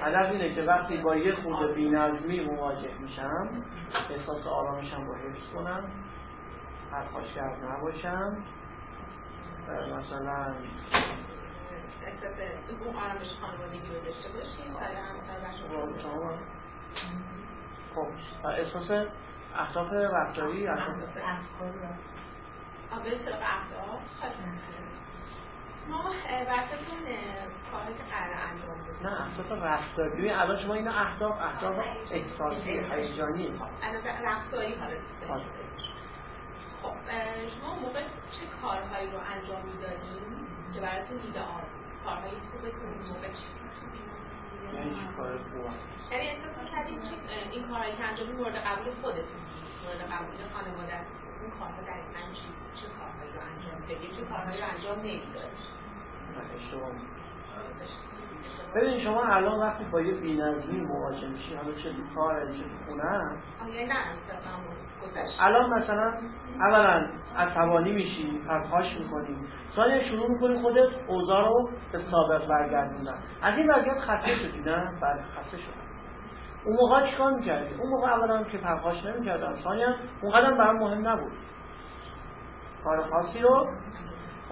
[0.00, 3.48] هدف اینه که وقتی با یه خود بی‌نظمی مواجه میشم
[4.10, 5.90] احساس آرامشم رو حفظ کنم
[6.90, 8.36] پرخاشگر نباشم.
[9.96, 10.54] مثلا
[12.06, 12.40] احساس
[12.84, 15.64] اون آرامش خانوادگی رو داشته باشیم سر همسر بچه
[17.94, 18.08] خب
[18.44, 18.90] احساس
[19.56, 21.18] اهداف رفتاری؟ اهداف.
[23.16, 24.22] سراغ اهداف؟
[25.90, 26.98] ما برساتون
[27.72, 30.10] کاری که قرار انجام بدیم نه اهداف رفتاری.
[30.10, 31.78] ببین الان شما اینا اهداف اهداف
[32.10, 33.60] احساسی هیجانی.
[33.82, 35.24] الان رفتاری حالا دوست
[36.82, 36.94] خب
[37.46, 41.64] شما موقع چه کارهایی رو انجام می‌دادیم که براتون ایدئال
[42.04, 43.46] کارهای اون موقع چی
[44.74, 45.70] یعنی چی کار خوبه
[46.12, 49.40] یعنی احساس می‌کردیم که این کارهایی که انجام مورد قبول خودتون
[49.84, 51.00] مورد قبول خانواده
[51.42, 55.77] اون کارها دقیقا چی چه کارهایی رو انجام بدید چه کارهایی رو انجام نمی‌دادید
[56.54, 56.90] اشتباه
[58.74, 62.84] ببین شما الان وقتی با یه بی‌نظمی مواجه میشی حالا چه تو کار چه تو
[62.86, 63.38] خونه
[65.42, 66.12] الان مثلا
[66.60, 69.48] اولا عصبانی میشی پرخاش می‌کنی.
[69.66, 73.18] ثانیا شروع می‌کنی خودت اوضاع رو به سابق برگردوندن.
[73.42, 75.88] از این وضعیت خسته شدی نه؟ بله خسته شدم.
[76.64, 79.54] اون موقع چیکار می‌کردی؟ اون موقع اولا که پرخاش نمی‌کردم.
[79.54, 79.88] ثانیا
[80.22, 81.32] اون قدم برام مهم نبود.
[82.84, 83.68] کار خاصی رو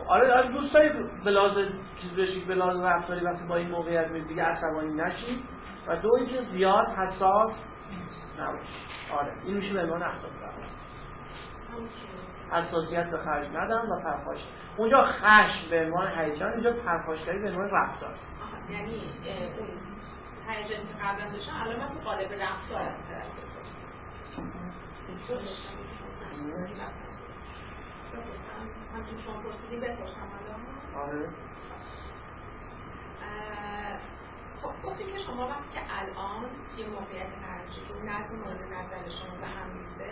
[0.09, 0.89] آره آره دوست داری
[1.25, 1.59] بلاز
[1.99, 5.43] چیز بشی بلاز رفتاری وقتی با این موقعیت می دیگه عصبانی نشی.
[5.89, 7.73] و دو اینکه زیاد حساس
[8.39, 10.33] نباشی آره این میشه به عنوان اهداف
[12.53, 14.47] حساسیت به خرج ندم و پرخاش.
[14.77, 18.15] اونجا خشم به عنوان هیجان اینجا پرخاشگری به عنوان رفتار.
[18.69, 18.95] یعنی
[19.59, 19.69] اون
[20.49, 23.07] هیجانی که قبلا داشتن الان من تو قالب رفتار از
[28.95, 30.29] همچون شما پرسیدی بپرسم
[30.97, 31.29] آره.
[34.63, 39.35] خب گفتی که شما وقتی که الان یه موقعیت قرار که نظم مورد نظر شما
[39.41, 40.11] به هم میزه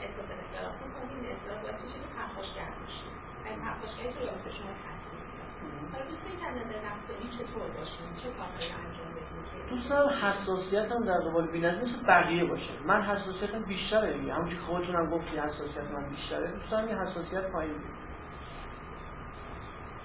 [0.00, 3.12] احساس استراف می‌کنید استراف باعث میشه که پرخاشگر باشید
[3.44, 5.50] این پرخاشگری تو رابطه شما تاثیر می‌ذاره.
[5.92, 7.70] حالا دوست رفتاری چطور
[8.14, 12.82] چه کارهایی انجام بدین دوست دارم حساسیتم در قبال بیننده مثل بقیه باشه.
[12.86, 14.32] من حساسیتم بیشتره دیگه.
[14.32, 16.50] همونجوری که خودتونم گفتی حساسیت من بیشتره.
[16.50, 17.96] دوست دارم یه حساسیت پایین بیاد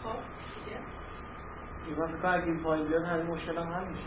[0.04, 0.20] خب
[1.86, 4.06] دیگه؟ من فکر اگه این پایین بیاد همین مشکل هم حل میشه.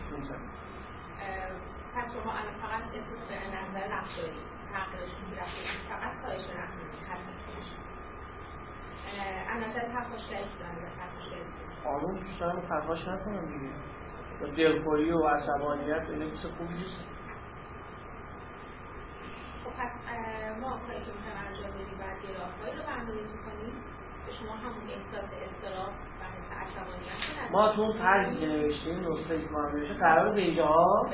[1.97, 4.41] پس شما الان فقط احساس به نظر رفتاری
[4.73, 5.43] تغییرش که
[5.89, 7.94] فقط کاهش رفتاری حساسیت
[9.95, 11.43] پرخاشگری که دارم پرخاشگری
[11.87, 13.73] آروم دوست دارم پرخاش نکنم دیگه.
[14.57, 17.05] دلخوری و عصبانیت اینه کسی خوبی نیست.
[19.65, 20.01] خب پس
[20.61, 23.73] ما کاری که می‌خوایم انجام بدیم باید یه راههایی رو برنامه‌ریزی کنیم.
[24.27, 25.89] که شما همون احساس استراب
[26.21, 30.41] و حس عصبانیت ما تو اون طرحی که نوشتیم نسخه که ما نوشته قرار به
[30.41, 31.11] اینجاها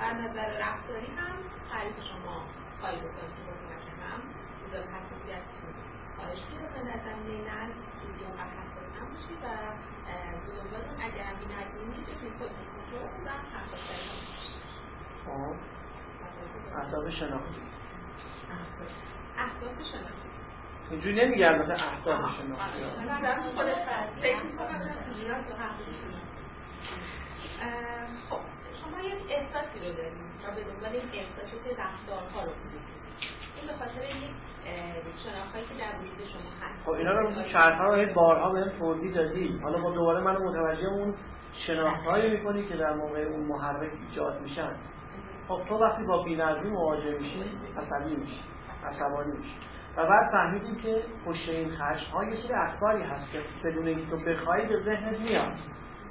[0.00, 1.36] از نظر رفتاری هم
[1.72, 2.44] تعریف شما
[2.82, 3.56] کاری بکنید که
[4.62, 5.85] بذار حساسیتتون
[6.34, 7.92] پیدا کنید از زمینه نظم
[8.26, 9.46] اونقدر حساس نباشی و
[10.46, 14.60] به دنبال اون اگر هم بی‌نظمی بتونید خودتون کنترل کنید و حساسیت
[15.24, 15.54] خب.
[16.76, 17.60] اهداف شناختی.
[19.38, 19.82] اهداف.
[19.82, 20.28] شناختی.
[20.90, 22.78] اینجوری نمیگه البته اهداف شناختی.
[28.30, 28.40] خب
[28.74, 30.12] شما یک احساسی رو دارید
[30.44, 33.05] و به دنبال این احساس چه رفتارها رو می‌کنید
[33.56, 34.00] این به خاطر
[35.68, 36.86] که در وجود شما هست.
[36.86, 39.58] خب اینا رو شرح رو بارها بهم توضیح دادی.
[39.62, 41.14] حالا با دوباره منو متوجه اون
[41.52, 44.76] شناختهایی می‌کنی که در موقع اون محرک ایجاد میشن.
[45.48, 47.42] خب تو وقتی با بی‌نظمی مواجه میشی
[47.76, 48.40] عصبی میشی
[48.86, 49.56] عصبانی میشی.
[49.96, 54.10] و بعد فهمیدیم که پشت این خشم ها یه سری افکاری هست که بدون اینکه
[54.10, 55.52] تو بخوای به ذهنت میاد.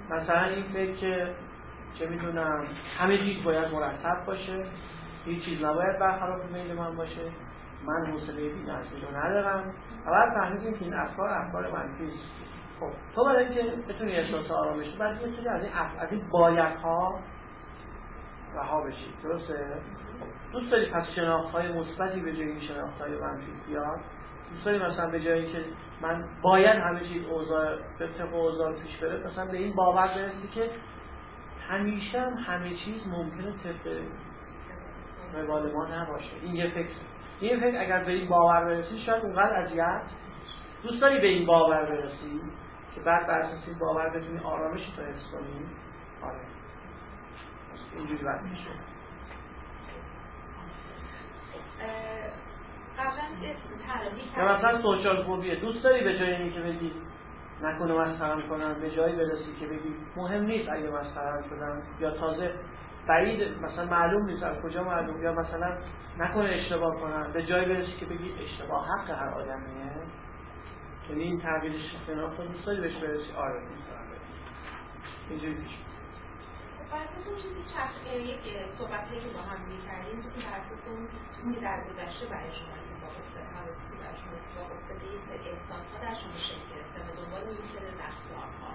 [0.09, 1.35] مثلا این فکر که
[1.93, 2.67] چه می‌دونم
[2.99, 4.65] همه چیز باید مرتب باشه.
[5.25, 7.31] هیچ چیز نباید برخلاف میل من باشه.
[7.85, 9.75] من حوصله بی‌نظمی رو ندارم.
[10.05, 12.07] و بعد فهمیدیم که این افکار افکار منفی
[12.79, 15.95] خب تو برای اینکه بتونی احساس آرامش بعد یه سری از این اف...
[15.99, 17.19] از این بایدها
[18.55, 19.13] رها بشی.
[19.23, 19.81] درسته؟
[20.51, 23.99] دوست داری پس شناخت های مثبتی به جای این شناخت های منفی بیاد؟
[24.49, 25.65] دوست داری مثلا به جایی که
[26.01, 27.77] من باید همه چیز اوضاع
[28.17, 30.69] طبق اوضاع پیش بره مثلا به این باور برسی که
[31.69, 34.01] همیشه هم همه چیز ممکنه طبق
[35.35, 36.37] روال ما نباشه.
[36.41, 36.95] این یه فکر.
[37.39, 40.01] این فکر اگر به این باور برسی شاید اونقدر اذیت
[40.83, 42.41] دوست داری به این باور برسی
[42.95, 45.65] که بعد بر اساس این باور بتونی آرامش تو حس کنی.
[46.23, 46.39] آره.
[47.95, 48.69] اینجوری باید میشه.
[54.37, 55.59] یا مثلا سوشال فوبیه.
[55.59, 56.93] دوست داری به جای اینکه بگی
[57.61, 62.53] نکنه مسخرم کنم به جایی برسی که بگی مهم نیست اگه مسخرم شدم یا تازه
[63.07, 65.77] بعید مثلا معلوم نیست از کجا معلوم یا مثلا
[66.17, 69.91] نکنه اشتباه کنم به جایی برسی که بگی اشتباه حق هر آدمیه.
[71.09, 74.05] یعنی این تغییر شناخت رو دوست داری بهش برسی آره دوست دارم
[75.29, 75.77] اینجوری پیش
[76.91, 81.07] بر اساس اون چیزی چرخ یک صحبت که با هم می‌کردیم که بر اساس اون
[81.35, 85.93] چیزی در گذشته برای شما اتفاق افتاده حواسی برای شما اتفاق افتاده یه سری احساس
[85.93, 88.71] ها در شما شکل گرفته و دنبال این سری رفتارها.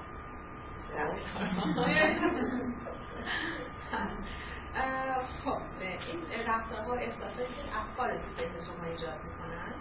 [5.44, 5.58] خب
[6.08, 9.74] این رفتارها و احساساتی که افکار تو ذهن شما ایجاد می‌کنن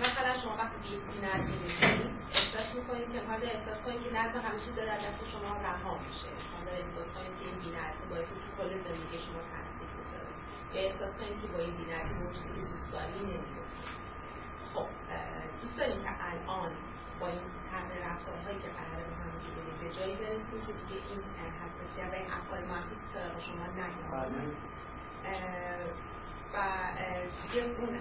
[0.00, 4.58] مثلا شما وقتی یک بی‌نظمی می‌کنید احساس می‌کنید که حالا احساس کنید که نظم همه
[4.58, 8.78] چیز داره دست شما رها میشه حالا احساس کنید که این بی‌نظمی باعث تو کل
[8.78, 10.32] زندگی شما تاثیر می‌ذاره
[10.74, 13.94] یا احساس کنید که با این بی‌نظمی به چیزی که دوست داری نمی‌رسید
[14.74, 14.86] خب
[15.60, 16.72] دوست داریم که الان
[17.20, 21.20] با این تغییر رفتارهایی که هم دیگه به جایی برسیم که دیگه این
[21.64, 24.32] حساسیت و این افکار منفی تو سراغ شما نیاد.
[26.54, 26.56] و
[27.42, 27.98] دیگه اون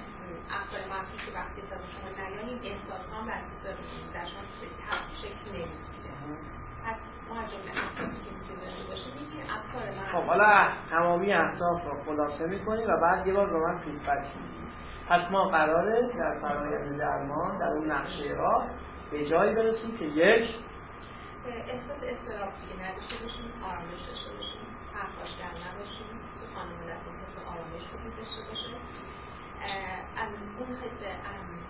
[0.60, 3.54] افکار منفی که وقتی سراغ شما نیاد این احساس ها بر تو
[4.14, 4.44] در شما
[5.24, 6.14] شکل نمی‌گیره.
[6.86, 11.34] پس ما از جمله افکاری که می‌تونیم داشته باشیم میگیم افکار منفی خب حالا تمامی
[11.34, 14.68] اهداف رو خلاصه می‌کنیم و بعد یه بار به من فیدبک میدیم
[15.10, 18.68] پس ما قراره در فرایند درمان در اون نقشه راه
[19.12, 20.60] به جایی برسیم که یک
[21.46, 24.62] احساس استراب دیگه نداشته باشیم آرامش داشته باشیم.
[24.94, 26.08] پرخاشگر نباشیم.
[26.40, 28.70] تو خانوادتون حس آرامش وجود داشته باشه.
[30.60, 31.04] اون حس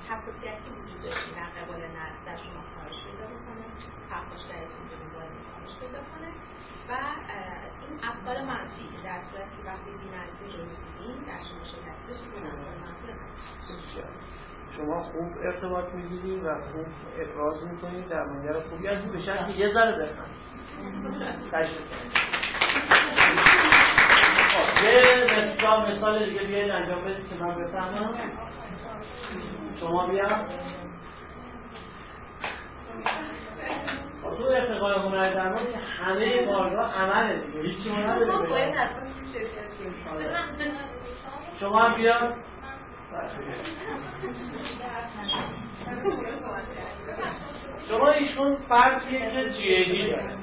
[0.10, 3.65] حساسیتی که وجود داشتی در قبال نزد در شما کارش پیدا بکنه
[4.10, 6.30] پرخاشگریتون به دنبال کارش پیدا کنه.
[6.89, 6.91] و
[7.82, 12.26] این افکار منفی که در صورتی که وقتی بی‌نظمی رو می‌دیدین در شما شکست بشه
[12.36, 13.04] اون افکار منفی
[14.78, 16.86] شما خوب ارتباط می‌گیرید و خوب
[17.17, 20.30] ابراز می‌کنید در منگر خوبی از به شکل یه ذره بفهم
[24.84, 28.52] یه مثال مثال دیگه بیاید انجام بدید که من بفهمم.
[29.79, 30.27] شما بیا.
[34.37, 37.61] تو ارتقای هنر درمان که همه کارگاه عمله دیگه.
[37.61, 38.73] هیچی ما نداره
[41.59, 42.33] شما هم بیا.
[47.89, 50.35] شما ایشون فردیه که جیدی داره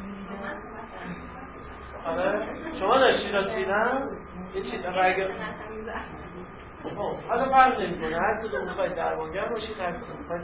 [2.07, 4.09] آره شما داشتی راسیدن
[4.55, 4.91] یه چیز.
[4.91, 5.15] اگر
[7.29, 8.17] حالا فرق نمی‌کنه.
[8.17, 10.43] هر کدوم می‌خواید درمانگر باشید هر کدوم می‌خواید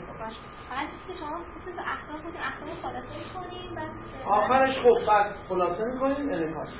[0.69, 3.91] فقط چیزی شما خصوص اخلاق بودیم اخلاق خلاصه می‌کنیم بعد
[4.25, 6.77] آخرش خب بعد خلاصه می‌کنیم انعکاس.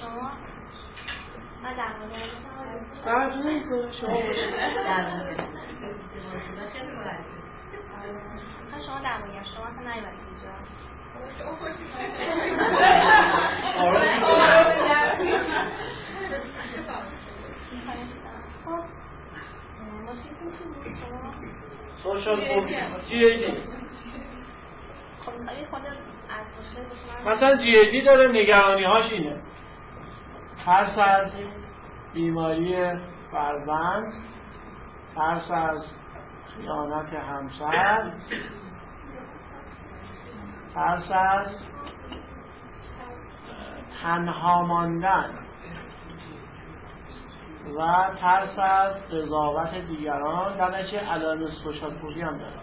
[0.00, 0.30] شما
[1.62, 4.18] من مورد فرق نمی‌کنه شما
[8.78, 9.00] شما
[9.42, 10.93] شما اصلا نیومدید اینجا.
[21.96, 22.44] سوشال
[23.04, 23.64] جی ای
[27.26, 29.42] مثلا جی ای دی داره نگرانی هاش اینه.
[30.64, 31.42] ترس از
[32.14, 32.92] بیماری
[33.32, 34.14] فرزند
[35.14, 35.94] ترس از
[36.46, 38.12] خیانت همسر
[40.74, 41.66] ترس از
[44.02, 45.38] تنها ماندن
[47.78, 50.56] و ترس از قضاوت دیگران.
[50.56, 52.60] در نتیجه علائم سوشال فوبی هم داره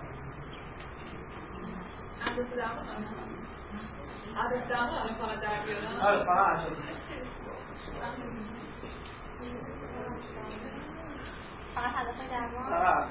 [12.66, 13.07] فقط.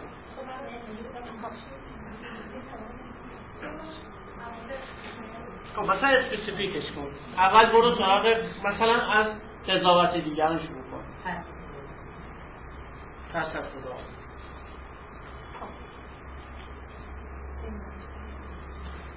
[5.77, 7.09] خب مثلا اسپسیفیکش کن.
[7.37, 11.05] اول برو سراغ مثلا از قضاوت دیگران شروع کن
[13.35, 13.57] پس.
[13.57, 13.95] از خدا.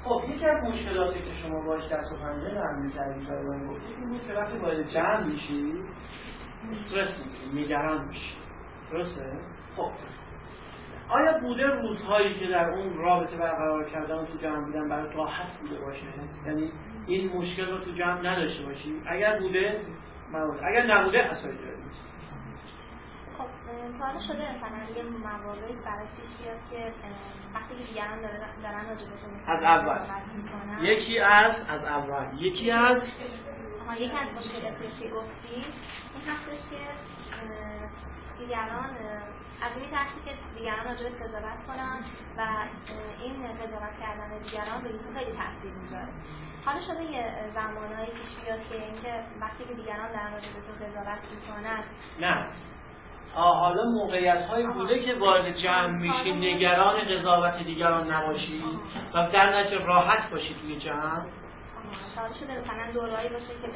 [0.04, 3.94] خب یکی از مشکلاتی که شما باش دست و پنجه نرم می‌کردی شاید من گفتی
[3.94, 5.74] این بود که وقتی باید جمع میشی
[6.70, 8.36] استرس می‌گیری نگران میشی.
[8.92, 9.40] درسته؟
[9.78, 9.92] خب.
[11.14, 15.80] آیا بوده روزهایی که در اون رابطه برقرار کردن تو جمع بودن برای راحت بوده
[15.80, 16.06] باشه؟
[16.46, 16.72] یعنی
[17.08, 19.82] این مشکل رو تو جمع نداشته باشی؟ اگر بوده
[20.32, 22.14] موارد اگر نبوده اصلا جایی نیست.
[23.38, 26.94] خب شده مثلا یه مواردی برای پیش بیاد که
[27.54, 28.18] وقتی که دیگران
[28.64, 30.00] دارن راجع به تو مثلا از اول.
[30.82, 32.38] یکی از از اول.
[32.40, 33.20] یکی از
[33.88, 36.78] آها، یکی از مشکلاتی که گفتی این هستش که
[38.44, 38.90] دیگران
[39.62, 42.04] از این ترسی که دیگران راجع به قضاوت کنن
[42.38, 42.42] و
[43.24, 46.08] این قضاوت کردن دیگران روی تو خیلی تاثیر می‌ذاره.
[46.66, 50.86] حالا شده یه زمانهایی پیش بیاد که اینکه وقتی که دیگران دارن راجع به تو
[50.86, 51.84] قضاوت می‌کنن
[52.22, 52.48] نه.
[53.36, 58.64] حالا موقعیت هایی بوده که وارد جمع میشی نگران قضاوت دیگران نباشی
[59.16, 61.26] و در نتیجه راحت باشی توی جمع.
[62.04, 62.58] سال شده.
[62.58, 63.68] مثلا دورایی باشه که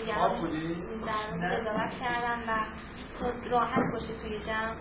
[0.42, 0.76] بودی؟
[1.06, 2.66] در قضاوت کردن و
[3.20, 4.76] تو راحت باشی توی جمع.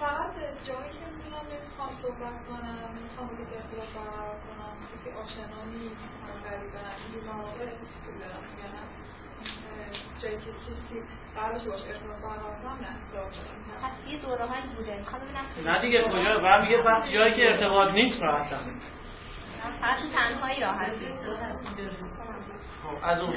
[0.00, 0.34] فقط
[0.68, 4.76] جایی که می‌تونم نمی‌خوام صحبت کنم نمی‌خوام روی ارتباط برقرار کنم.
[4.94, 8.76] کسی آشنا نیست همه غریبه اینجور مواقع احساس خوبی دارم میگم
[10.22, 11.02] جایی که کسی
[11.34, 14.96] قرار باشه باشه ارتباط برقرار کنم نه اختلاف دارم پس یه دوره هایی بوده.
[14.98, 18.80] می‌خوام ببینم نه دیگه کجا؟ و میگه وقت جایی که ارتباط نیست راحتم
[20.14, 20.64] تنهایی
[22.82, 23.32] خب از اون.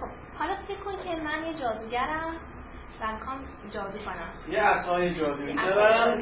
[0.00, 0.08] خب
[0.38, 2.36] حالا فکر کن که من یه جادوگرم
[3.00, 3.38] و می‌خوام
[3.74, 6.18] جادو کنم یه اصهای جادویی دارم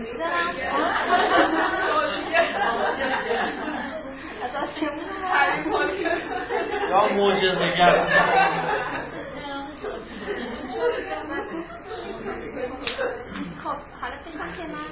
[6.91, 7.95] یا معجزه‌گر
[13.65, 14.87] خب حالا فکر کن که من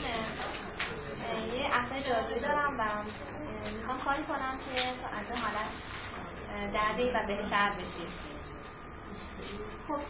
[1.54, 2.82] یه اصلا جادویی دارم و
[3.76, 5.68] می‌خوام کاری کنم که تو از این حالت
[6.54, 8.06] اه، در بیایی و بهتر بشی.
[9.88, 10.00] خب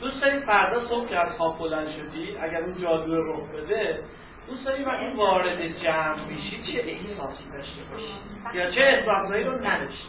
[0.00, 4.04] دوست داری فردا صبح که از خواب بلند شدی اگر اون جادو رخ بده
[4.48, 8.18] دوست داری وقتی وارد جمع میشی چه احساسی داشته باشی؟
[8.54, 10.08] یا چه احساسایی رو نداشتی؟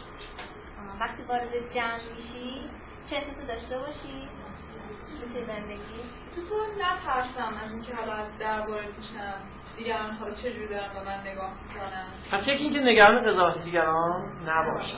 [1.00, 2.70] وقتی وارد جمع میشی
[3.06, 4.28] چه احساسی داشته باشی؟
[5.18, 6.00] توی زندگی؟
[6.34, 9.34] دوست دارم نترسم از اینکه حالا درباره میشم
[9.76, 14.96] دیگران حالا چجوری دارن به من نگاه می‌کنن؟ پس یکی اینکه نگران قضاوت دیگران نباشم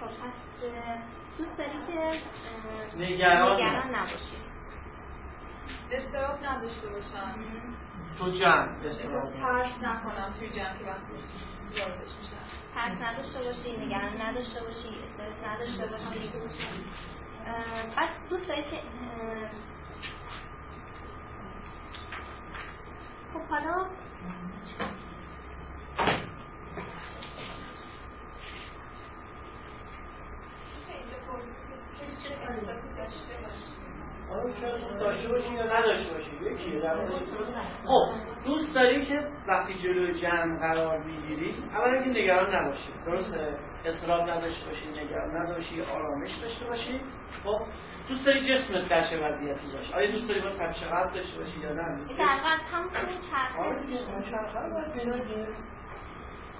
[0.00, 0.62] خب پس
[1.38, 2.18] دوست داری که
[2.98, 4.36] نگران نگران نباشی.
[5.92, 7.34] استراب نداشته باشم.
[8.18, 11.12] تو جمع استراب ترس نکنم توی جمع که وقتی
[11.76, 12.36] واردش میشم
[12.74, 16.32] ترس نداشته باشی نگران نداشته باشی استرس نداشته باشی.
[17.96, 18.76] بعد دوست داری چه
[23.32, 23.86] خب حالا
[30.76, 31.54] میشه اینجا پرسید
[31.98, 33.87] که چه احساسی داشته باشی.
[35.00, 36.14] داشته یا نداشته
[37.84, 38.04] خب
[38.44, 44.66] دوست داری که وقتی جلوی جمع قرار می‌گیری اولا که نگران نباشی درسته؟ اصرار نداشته
[44.66, 47.00] باشی نگران نداشی آرامش داشته باشی.
[47.44, 47.58] خب
[48.08, 51.60] دوست داری جسمت در چه وضعیتی باشه؟ آیا دوست داری باز تپش قلب داشته باشی
[51.60, 53.18] یا نه؟ این در واقع همون
[54.20, 55.46] چرخه آره.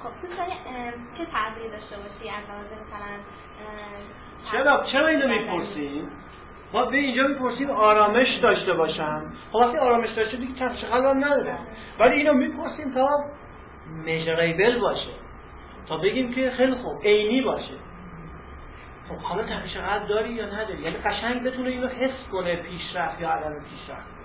[0.03, 0.53] خب دوست داری
[1.19, 3.19] چه تغییری داشته باشی از لحاظ مثلا
[4.53, 6.11] چرا چرا اینو می‌پرسیم
[6.73, 9.33] ما به اینجا می‌پرسیم آرامش داشته باشم.
[9.53, 11.59] خب وقتی آرامش داشته دیگه تفش قلبم نداره.
[12.01, 13.25] ولی اینو می‌پرسیم تا
[14.05, 15.13] میجریبل باشه.
[15.89, 17.77] تا بگیم که خیلی خوب عینی باشه.
[19.09, 23.31] خب حالا تپش قلب داری یا نداری؟ یعنی قشنگ بتونه اینو حس کنه پیشرفت یا
[23.31, 24.19] عدم پیشرفت.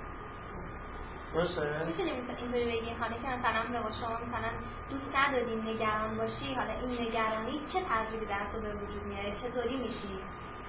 [1.33, 4.49] درسته؟ می‌تونیم اینطوری بگیم حالا که مثلا به شما مثلا
[4.89, 9.77] دوست نداریم نگران باشی حالا این نگرانی چه تغییری در تو به وجود میاره؟ چطوری
[9.77, 10.19] میشی؟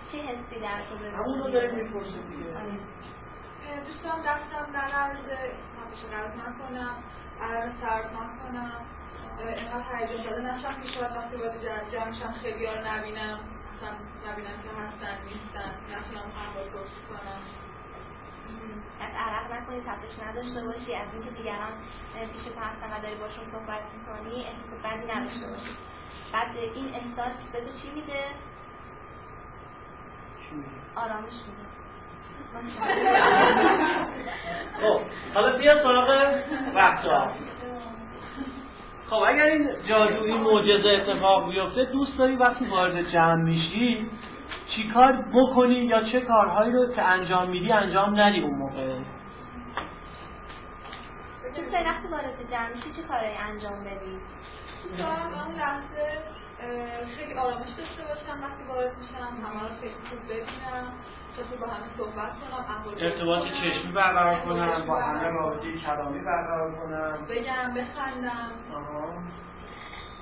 [0.08, 2.56] چه حسی در تو به همون رو داریم می‌پرسیم دیگه.
[2.58, 2.78] آره.
[3.84, 5.36] دوست دارم دستم نلرزه
[5.86, 6.96] همیشه غلط نکنم
[7.40, 8.86] علم سرد نکنم.
[9.38, 13.40] اینقدر هیجان زده نشم که شاید وقتی وارد ج- جمع میشم خیلی ها رو نبینم.
[13.72, 13.96] مثلا
[14.32, 15.74] نبینم که هستن نیستن.
[15.90, 17.40] نتونم احوال پرسی کنم.
[19.00, 20.94] از عرق نکنی تپش نداشته باشی.
[20.94, 21.72] از اینکه دیگران
[22.32, 25.70] پیش تو هستن و داری باشون صحبت می‌کنی احساس بدی نداشته باشی.
[26.32, 28.24] بعد این احساس به تو چی میده؟
[30.96, 31.64] آرامش میده.
[34.80, 35.00] خب
[35.34, 36.08] حالا بیا سراغ
[36.74, 37.32] رفتار.
[39.06, 44.10] خب اگر این جادویی معجزه اتفاق بیفته دوست داری وقتی وارد جمع میشی
[44.66, 49.00] چیکار بکنی یا چه کارهایی رو که انجام میدی انجام ندی اون موقع؟
[51.54, 54.18] دوست داری وقتی وارد جمع میشی چه کارایی انجام بدی؟
[54.82, 56.22] دوست دارم اون لحظه
[57.16, 58.40] خیلی آرامش داشته باشم.
[58.42, 60.92] وقتی وارد میشم همه رو خیلی خوب ببینم.
[61.36, 62.64] خیلی با همه صحبت کنم
[63.00, 63.46] ارتباط.
[63.46, 67.26] چشمی برقرار کنم با همه رابطه کلامی برقرار کنم.
[67.26, 68.52] بگم بخندم.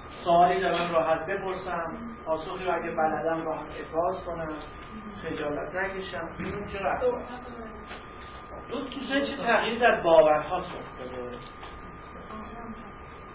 [0.07, 2.17] سوالی دارم راحت بپرسم.
[2.27, 4.55] پاسخی رو اگه بلدم راحت ابراز کنم.
[5.23, 6.29] خجالت نکشم.
[6.39, 6.99] این کنم.
[8.69, 11.39] دو داری چه تغییری در باورهات رخ بده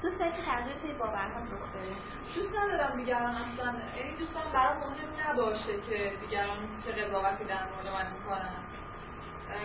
[0.08, 1.96] دوست داری چه تغییری توی باورهات رخ بده؟
[2.36, 3.76] دوست ندارم دیگران اصلا.
[3.98, 8.64] یعنی دوست دارم برام مهم نباشه که دیگران چه قضاوتی در مورد من می‌کنن.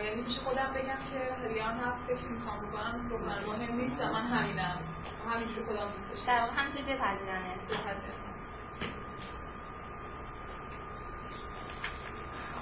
[0.04, 4.78] یعنی پیش خودم بگم که دیگران هر فکر می‌خوام بکنن بکنن مهم نیست من همینم.
[5.30, 6.32] همینجوری خودم دوست داشتم.
[6.32, 8.14] در واقع همینطوری بپذیرنه بپذیرم.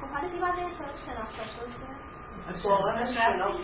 [0.00, 1.86] خب حالا دیگه باید بریم سراغ شناختاش درسته؟
[2.64, 3.60] باور شناخت.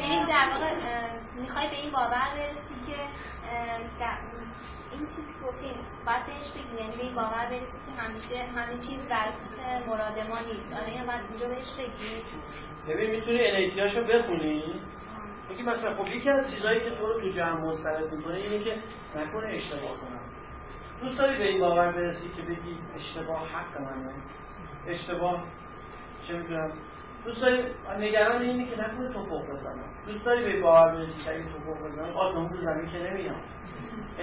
[0.00, 0.74] یعنی در واقع
[1.40, 2.96] می‌خوای به این باور برسی که
[4.92, 5.74] این چیزی که گفتیم
[6.06, 6.78] باید بهش بگیم.
[6.78, 10.72] یعنی به این باور برسی که همیشه همه چیز اساس مراد ما نیست.
[10.72, 12.22] آره اینو باید اینجا بهش بگی
[12.88, 14.80] ببین می‌تونی انیتیاشو بخونی؟
[15.48, 18.76] میگی مثلا خب یکی از چیزهایی که تو رو تو جمع مسترد می‌کنه اینه که
[19.16, 20.20] نکنه اشتباه کنم.
[21.00, 24.14] دوست داری به این باور برسی که بگی اشتباه حق منه؟
[24.86, 25.44] اشتباه
[26.22, 26.72] چه می‌دونم.
[27.24, 31.44] دوست داری نگران اینه که نکنه توپق بزنم دوست داری به باور برسی که اگه
[31.44, 33.40] توپق بزنم آسمون رو زمین که نمیام.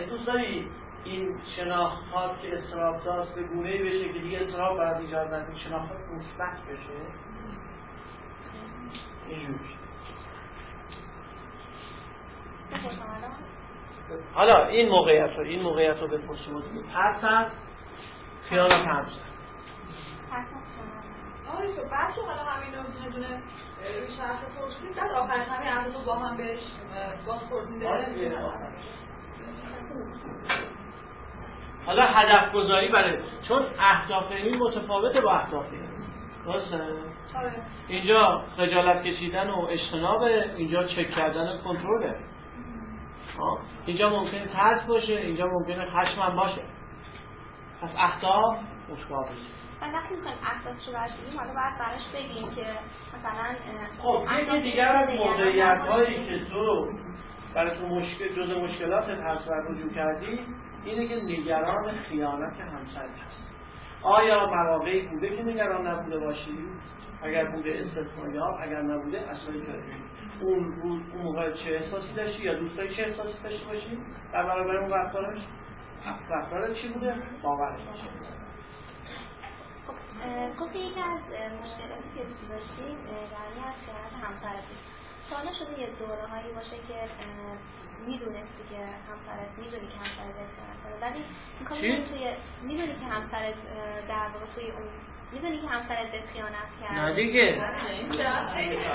[0.09, 0.69] دوست داری
[1.05, 5.99] این شناختات که اصراف داشت به گونه بشه که دیگه اصراف برات ایجاد نکنه شناختات
[6.13, 6.89] مستق بشه؟
[9.29, 9.84] اینجوری.
[14.33, 16.63] حالا این موقعیت رو این موقعیت رو بپرسیم
[16.93, 17.63] ترس هست
[18.41, 19.19] خیانت همسر
[20.31, 21.05] ترس از کنم
[21.53, 23.43] آقای بعد که حالا همین رو دونه دونه
[23.83, 26.71] اه، روی شرح پرسید بعد آخرش همین امر رو با هم بهش
[27.27, 28.35] باز خوردین آره،
[31.85, 35.89] حالا هدف گذاری برای چون اهداف این متفاوته با اهداف این
[36.45, 36.77] درسته؟
[37.35, 37.65] آره.
[37.87, 42.19] اینجا خجالت کشیدن و اجتنابه اینجا چک کردن و کنترله.
[43.85, 46.61] اینجا ممکنه ترس باشه اینجا ممکنه خشمم باشه.
[47.81, 49.31] پس اهداف متفاوته
[49.81, 52.65] و وقتی می‌خوایم اهدافش رو بگیم حالا باید براش بگیم که
[53.13, 53.53] مثلا
[53.99, 56.25] خب یکی اهداف دیگر از موقعیت هایی.
[56.25, 56.91] که تو
[57.55, 60.39] برای تو مشکل جز مشکلاتت هست و رجوع کردی
[60.85, 63.55] اینه که نگران خیانت همسری هست.
[64.03, 66.57] آیا مواقعی بوده که نگران نبوده باشی
[67.23, 69.91] اگر بوده استثنایی اگر نبوده اصلا کردی
[70.41, 73.97] اون روز اون موقع چه احساسی داشتی یا دوستایی چه احساسی داشتی باشی
[74.33, 75.37] در برابر اون رفتارش
[76.05, 77.13] اصل رفتارت چی بوده
[77.43, 78.29] باورش بوده
[79.87, 79.95] خب
[80.59, 81.21] گفتی یکی از
[81.61, 82.95] مشکلاتی که تو داشتی اه،
[83.31, 84.95] در هست که از همسرت بود.
[85.53, 86.97] شده یه دوره هایی باشه که
[88.07, 91.25] می‌دونستی که همسرت می‌دونی که همسرت داره ولی؟
[91.59, 92.33] بگم توی
[92.63, 93.55] می‌دونی که همسرت
[94.07, 94.87] در واقع توی اون
[95.33, 97.61] می‌دونی که همسرت به خیانت کرد؟ نه دیگه.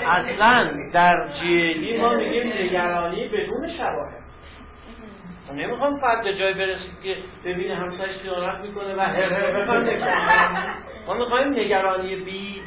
[0.09, 4.21] اصلا در جیلی ما میگیم نگرانی بدون شواهد.
[5.47, 7.15] ما نمی‌خوام فرد به جای برسید که
[7.45, 10.83] ببینه همسرش خیانت می‌کنه و هر هر.
[11.07, 12.61] ما می‌خوایم نگرانی بی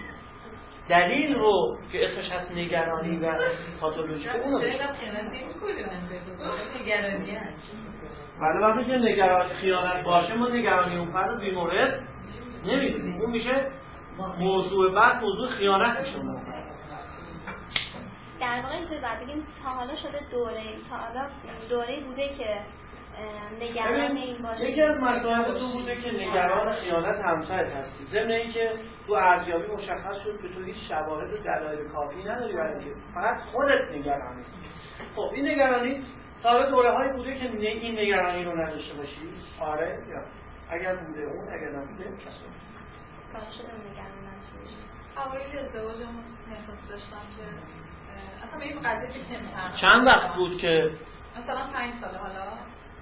[0.88, 3.32] دلیل رو که اسمش هست نگرانی و
[3.80, 4.84] پاتولوژی اونو بشه.
[8.40, 12.13] ولی وقتی که نگرانی خیانت باشه ما نگرانی اون فرد بیمورد
[12.66, 13.70] نمی‌دونیم اون میشه
[14.38, 16.18] موضوع بعد موضوع خیانت میشه.
[18.40, 21.26] در واقع اینطور باید بگیم تا حالا شده دوره تا حالا
[21.70, 22.60] دوره بوده که
[23.60, 24.70] نگران این باشه.
[24.70, 28.04] یکی از مسائل تو بوده که نگران خیانت همسرت هستی.
[28.04, 28.70] ضمن اینکه
[29.06, 33.40] تو ارزیابی مشخص شد که تو هیچ شواهد و دلایل کافی نداری برای اینکه فقط
[33.44, 34.44] خودت نگرانی.
[35.16, 36.00] خب این نگرانی
[36.42, 39.20] تا دوره هایی بوده که این نگرانی رو نداشته باشی.
[39.60, 40.22] آره یا
[40.74, 42.44] اگر بوده اون اگر نبوده کسا
[43.50, 43.68] شده
[45.26, 47.44] اوایل ازدواجمون احساس داشتم که
[48.42, 49.38] اصلا به این قضیه که
[49.74, 50.90] چند وقت بود که؟
[51.36, 52.58] مثلا پنج سال حالا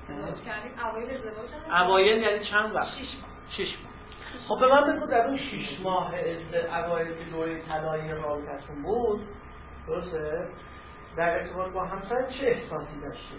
[0.09, 0.73] ازدواج کردیم.
[0.79, 3.31] اوایل ازدواجمون اوایل یعنی چند وقت؟ شش ماه.
[3.49, 3.93] شش ماه.
[4.49, 6.15] خب به من بگو در اون شش ماه
[6.85, 9.29] اوایل که دوره طلایی رابطتون بود
[9.87, 10.49] درسته؟
[11.17, 13.37] در ارتباط با همسر چه احساسی داشتی؟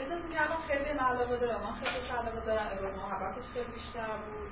[0.00, 1.60] احساس می‌کردم خیلی علاقه دارم.
[1.60, 2.66] من خیلی علاقه دارم.
[2.72, 4.50] ابراز محبتش خیلی بیشتر بود.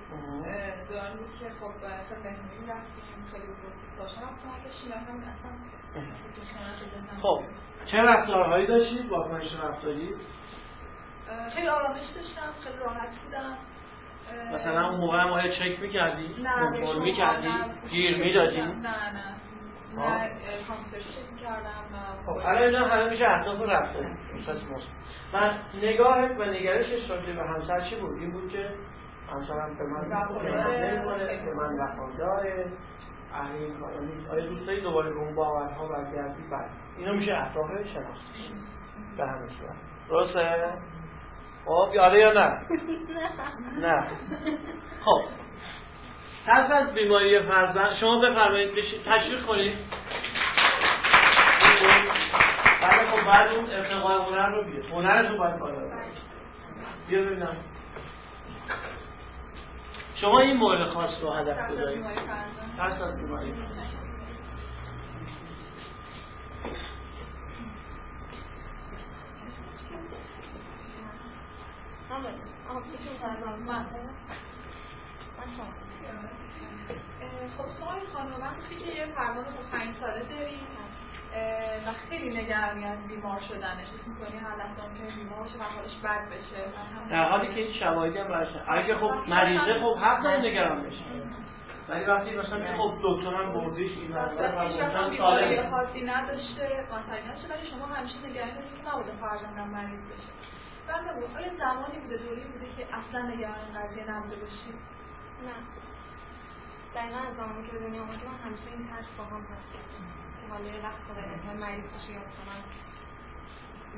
[0.89, 1.73] دوران بود که خب
[2.09, 3.27] خیلی مهمونی رفتیم.
[3.33, 4.21] خیلی بود دوست داشتم.
[4.23, 4.49] رفتم
[5.33, 5.51] اصلا
[7.23, 7.45] خب
[7.85, 10.15] چه رفتارهایی داشتید واکنش رفتاری؟
[11.55, 12.53] خیلی آرامش داشتم.
[12.65, 13.59] خیلی راحت بودم.
[14.53, 17.49] مثلا اون موقع آیا چک می‌کردی؟ نه کنترل می‌کردی؟
[17.91, 19.35] گیر می‌دادی؟ نه نه.
[19.97, 20.36] نه
[22.26, 24.14] خب الان اینا همه میشه اهداف رفتاری
[25.32, 28.70] من نگاهت و نگرشش راجع به همسر چی بود؟ این بود که
[29.32, 32.72] همسرم به من نمی‌کنه به من وفاداره.
[33.34, 33.93] اهل این کار
[34.30, 36.68] آیا دوست داری دوباره به اون باورها برگردی؟ بله.
[36.99, 38.55] اینا میشه اهداف شناختی.
[39.16, 39.76] به همه صورت.
[40.09, 40.43] درسته؟
[41.64, 42.59] خب یاره یا نه؟
[43.86, 44.03] نه.
[45.05, 45.28] خب.
[46.49, 48.75] پس از بیماری فرزند شما بفرمایید
[49.05, 49.79] تشویق کنید.
[52.83, 56.03] بله خب بعد اون ارتقای هنر رو بیاد هنرتون باید بالا
[57.09, 57.57] بیا ببینم.
[60.15, 62.05] شما این مورد خاص رو هدف گذارید.
[62.77, 63.55] ترس از بیماری.
[77.59, 80.67] خب سوال خانم وقتی که یه فرمان خب پنج ساله داریم.
[81.87, 83.81] و خیلی نگرانی از بیمار شدنش.
[83.81, 86.65] اسم می‌کنی هر لحظه که بیمار شه و حالش بد بشه.
[87.11, 91.05] در حالی که این شواهدی هم اگه خب مریضه خب حق داره نگران بشه.
[91.89, 97.87] ولی وقتی مثلا خب دکترم بردیش این مثلا سالم حادی نداشته مسئله نداشته ولی شما
[97.87, 100.33] همیشه نگران هستی که نبوده فرزندم مریض بشه.
[100.89, 104.71] من بگو آیا زمانی بوده دوری بوده که اصلا نگران این قضیه نبوده باشی
[105.47, 105.53] نه.
[106.99, 109.79] دقیقا از زمانی که به دنیا آمده من همیشه این ترس با هم هستم
[110.41, 112.57] که حالا یه وقت نکنه مریض بشه یا مثلا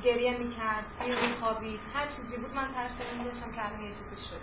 [0.03, 4.29] گریه می‌کرد یا میخوابید هر چیزی بود من ترس این داشتم که الان یه چیزی
[4.29, 4.41] شد.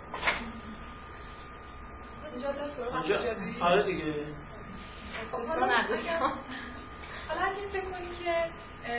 [2.32, 2.80] اینجا دست
[3.62, 4.26] آره دیگه.
[7.28, 8.50] حالا اگه فکر کنی که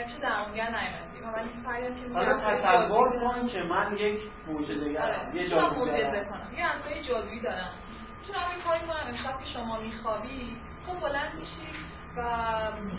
[0.06, 5.36] پیش درمانگر نیومدی و من این که حالا تصور کن که من یک معجزه گرم
[5.36, 6.24] یه جادوگر.
[6.24, 6.54] کنم.
[6.58, 7.74] یه اصلا جادویی دارم.
[8.30, 9.06] می‌تونم این کاری کنم.
[9.08, 10.56] امشب که شما میخوابی
[10.86, 11.66] تو بلند میشی
[12.16, 12.22] و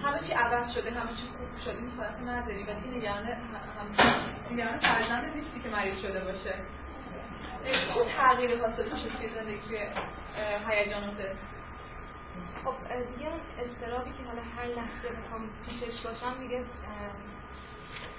[0.03, 2.63] همه چی عوض شده همه چی خوب شده این حالت نداری.
[2.63, 3.27] و دیگه نگران
[4.51, 6.55] نگران فرزند نیستی که مریض شده باشه.
[7.63, 9.77] چه تغییری حاصل میشه توی زندگی
[10.69, 11.37] هیجاناتت
[12.65, 12.75] خب
[13.15, 16.65] دیگه اون استرابی که حالا هر لحظه بخوام پیشش باشم دیگه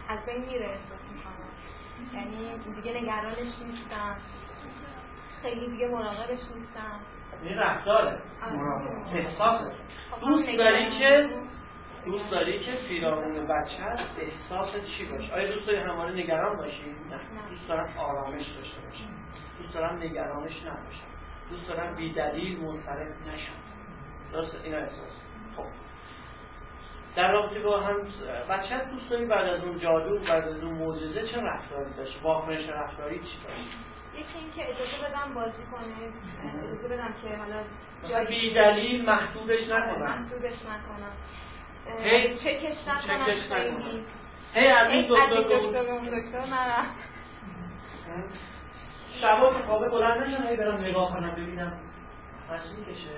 [0.09, 1.33] از بین میره احساس می‌کنم.
[2.15, 4.17] یعنی دیگه نگرانش نیستم.
[5.43, 7.01] خیلی دیگه مراقبش نیستم.
[7.43, 8.23] این رفتاره.
[9.15, 9.73] احساسه.
[10.21, 11.31] دوست داری که
[12.05, 13.83] دوست داری که فیرامون بچه
[14.19, 17.21] احساس چی باشه؟ آیا دوست داری همواره نگران باشی؟ نه.
[17.49, 19.09] دوست دارم آرامش داشته باشم.
[19.59, 21.07] دوست دارم نگرانش نباشم.
[21.51, 23.53] دوست دارم بی دلیل منصرف نشم.
[24.33, 25.23] درست این احساس.
[25.57, 25.67] خب.
[27.17, 28.03] در رابطه با هم
[28.51, 32.69] بچه دوست داری بعد از اون جادو بعد از اون معجزه چه رفتاری داشت واکنش
[32.69, 33.77] رفتاری؟ چی داشت
[34.15, 36.13] یکی اینکه اجازه بدم بازی کنه.
[36.59, 37.63] اجازه بدم که حالا
[38.05, 40.03] مثلا بی دلیل محدودش نکنم.
[40.03, 41.13] محدودش نکنم.
[42.01, 43.27] هی چکش نکنم
[44.55, 46.85] هی از این دکتر به اون دکتر نرم
[49.15, 51.81] شبا که خوابه بلند نشم هی برم نگاه کنم ببینم.
[52.51, 53.11] نفس می‌کشه؟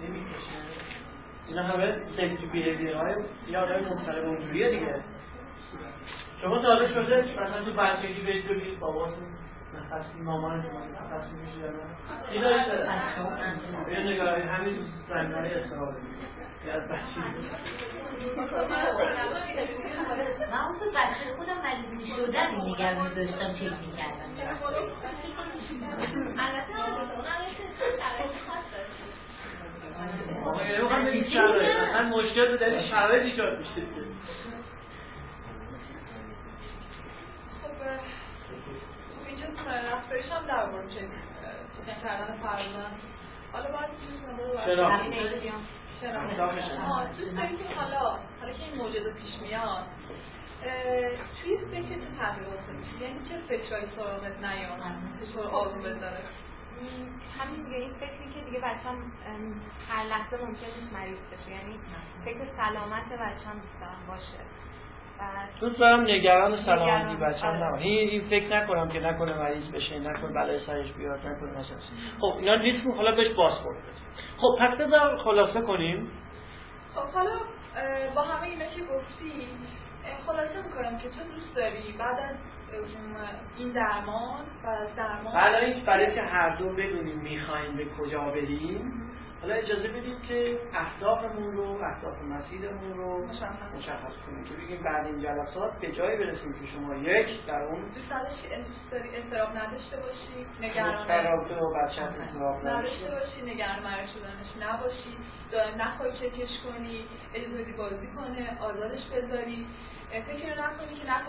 [0.00, 0.50] نمی‌کشه؟
[1.48, 3.14] اینا همه سیفتی بیهیویر های
[3.48, 4.92] یا آدم مختلف اونجوریه دیگه.
[6.42, 9.24] شما تا حالا شده مثلا تو بچگی برید ببینید باباتون
[9.74, 11.72] نفس مامانتون نفس می‌کشه
[12.32, 12.76] این داشته
[13.86, 15.96] به نگاهی همین رنگهای استرابه
[16.72, 17.20] از بچگی
[20.50, 24.30] من اصلا بچه خودم مریض می شدن این نگرانی داشتم چک می کردم
[26.38, 26.72] البته
[27.16, 29.24] اونم یه شرایط خاص داشتیم
[30.84, 31.76] آقا بگید شرایط.
[31.80, 33.82] اصلا مشکل به دلیل شرایط ایجاد میشه.
[37.62, 37.72] خب
[39.26, 39.46] اینجا
[39.92, 41.08] رفتاریش هم در مورد که
[42.02, 43.00] کردن فرزند.
[43.52, 43.90] حالا باید
[46.60, 47.20] شناخت.
[47.20, 49.86] دوست داریم که حالا حالا که این موجود پیش میاد
[51.42, 54.78] توی فکر چه تغییر واسه میشه؟ یعنی چه فکرهایی سراغت نیاد
[55.20, 56.24] که تو آروم بذاره؟
[57.40, 58.96] همین دیگه این فکری که دیگه بچم
[59.88, 61.50] هر لحظه ممکن نیست مریض بشه.
[61.50, 61.78] یعنی
[62.24, 64.38] فکر سلامت بچم دوست دارم باشه.
[65.60, 67.82] دوست دارم نگران سلامتی بچم آره.
[67.82, 71.78] این, این فکر نکنم که نکنه مریض بشه نکنه بلای سرش بیاد نکنه مثلا
[72.20, 74.08] خب اینا لیست حالا بهش بازخورد بدیم.
[74.36, 76.08] خب پس بذار خلاصه کنیم.
[76.94, 77.38] خب حالا
[78.14, 79.48] با همه اینا که گفتی
[80.26, 82.42] خلاصه می‌کنم که تو دوست داری بعد از
[83.56, 89.04] این درمان و درمان برای برای که هر دو بدونیم می‌خوایم به کجا بریم
[89.44, 94.44] حالا اجازه بدیم که اهدافمون رو اهداف مسیرمون رو مشخص کنیم.
[94.44, 99.16] که بگیم بعد این جلسات به جایی برسیم که شما یک در اون دوست داری
[99.16, 103.10] استراب نداشته باشی نگران رابطه با استراب نداشته.
[103.10, 105.16] باشی نگران مرش شدنش نباشی.
[105.52, 107.04] دائم نخواهی چکش کنی
[107.34, 109.66] اجازه بدی بازی کنه آزادش بذاری.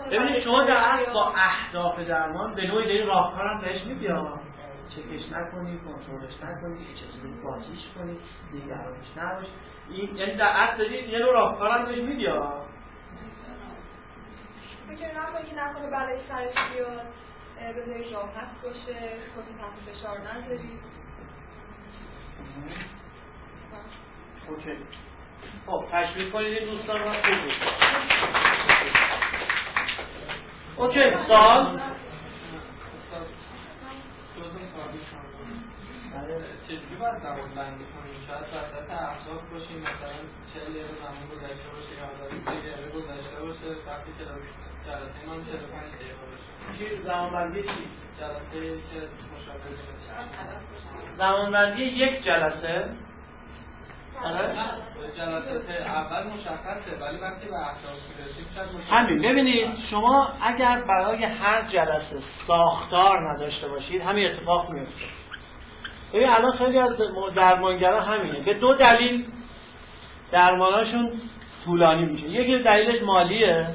[0.06, 4.08] ببینید شما در اصل با اهداف درمان به نوعی داری راهکارم بهش میدی
[4.88, 8.18] چکش نکنی کنترلش نکنی اجازه بدی بازیش کنی
[8.52, 9.46] نگرانش نباش.
[9.90, 12.26] این یعنی در اصل داری یه نوع راهکارم بهش میدی
[14.88, 17.06] فکر نکنی که نکنه بلای سرش بیاد
[17.76, 18.94] بذاری راحت باشه
[19.34, 20.78] خودتو تحت فشار نذاری.
[24.48, 24.78] اوکی.
[25.66, 27.52] خب تشویق کنید این دوستان رو بگید
[30.78, 31.78] اوکی سوال؟
[36.68, 40.08] چجوری باید زمان بندی کنیم؟ شاید وسط اهداف باشیم مثلا
[40.54, 44.24] 40 دقیقه زمان گذشته باشه یا حالا 30 دقیقه گذشته باشه وقتی که
[44.86, 46.78] جلسه ما 45 دقیقه باشه.
[46.78, 47.88] چی؟ زمان بندی چی؟
[48.20, 49.60] جلسه که مشابه
[51.10, 52.96] زمان بندی یک جلسه.
[55.16, 59.22] جلسات اول مشخصه ولی وقتی به اهداف می‌رسیم شاید همین.
[59.22, 65.04] ببینید شما اگر برای هر جلسه ساختار نداشته باشید همین اتفاق میفته
[66.12, 66.96] ببین الان خیلی از
[67.36, 68.44] درمانگران همینه.
[68.44, 69.26] به دو دلیل
[70.32, 71.10] درماناشون
[71.64, 72.28] طولانی میشه.
[72.28, 73.66] یکی دلیلش مالیه.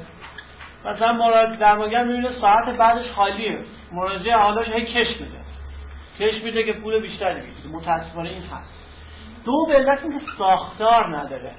[0.84, 3.58] مثلا مراد درمانگر می‌بینه ساعت بعدش خالیه.
[3.92, 5.38] مراجعه حالاش هی کش میده.
[6.20, 7.76] کش میده که پول بیشتری می‌گیره.
[7.76, 8.91] متاسفانه این هست.
[9.44, 11.54] دو به علت اینکه ساختار نداره.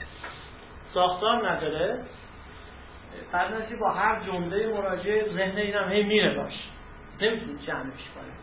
[0.82, 2.06] ساختار نداره.
[3.34, 6.70] بعد با هر جمله مراجعه ذهن اینم هی میره باش.
[7.22, 8.34] نمی‌تونی جمعش کنه.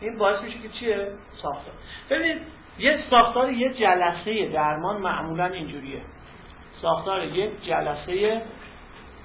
[0.00, 1.74] این باعث میشه که چیه؟ ساختار.
[2.10, 2.48] ببینید
[2.78, 6.02] یه ساختار یه جلسه درمان معمولا اینجوریه.
[6.72, 8.42] ساختار یک جلسه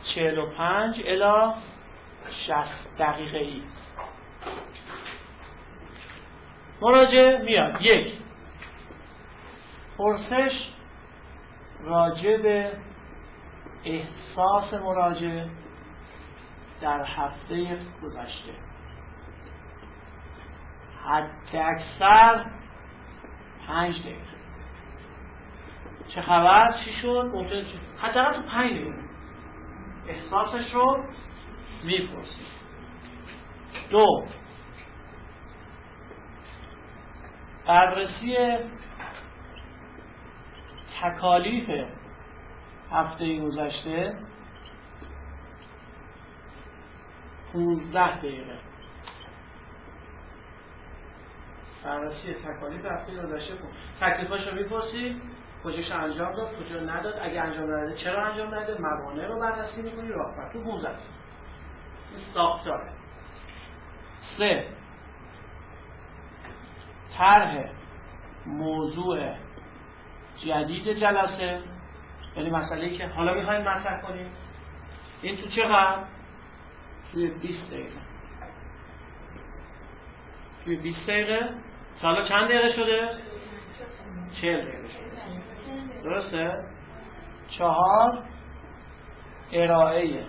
[0.04, 1.54] 45 الا
[2.30, 3.62] 60 دقیقه ای
[6.82, 7.82] مراجعه میاد.
[7.82, 8.25] یک.
[9.98, 10.74] پرسش
[11.82, 12.78] راجع به
[13.86, 15.46] احساس مراجع
[16.82, 18.54] در هفته گذشته.
[21.04, 22.46] حد اکثر
[23.68, 24.22] پنج دقیقه.
[26.08, 27.66] چه خبر؟ چی شد؟ ممکنه
[27.98, 29.06] حداقل تو پنج دقیقه.
[30.08, 31.04] احساسش رو
[31.84, 32.48] می‌پرسید
[33.90, 34.26] دو.
[37.68, 38.36] بررسی
[41.02, 41.70] تکالیف
[42.92, 44.20] هفته گذشته
[47.54, 48.60] 15 دقیقه.
[51.86, 53.56] بررسی تکالیف هفته گذشته
[54.02, 55.22] تکلیفاش رو می‌پرسی
[55.64, 60.08] کجاش انجام داد کجا نداد اگه انجام نداده چرا انجام نداده موانع رو بررسی می‌کنی
[60.08, 60.98] راهکار تو 15 این
[62.12, 62.92] ساختاره.
[64.18, 64.70] سه.
[67.18, 67.72] طرح
[68.46, 69.45] موضوع
[70.38, 71.64] جدید جلسه
[72.36, 74.32] یعنی مسئله که حالا می‌خوایم مطرح کنیم
[75.22, 76.04] این تو چقدر؟
[77.12, 78.02] توی 20 دقیقه
[80.64, 81.50] توی 20 دقیقه
[82.02, 83.18] تا حالا چند دقیقه شده؟
[84.32, 85.06] 40 دقیقه شده
[86.04, 86.66] درسته؟
[87.48, 88.24] چهار
[89.52, 90.26] ارائه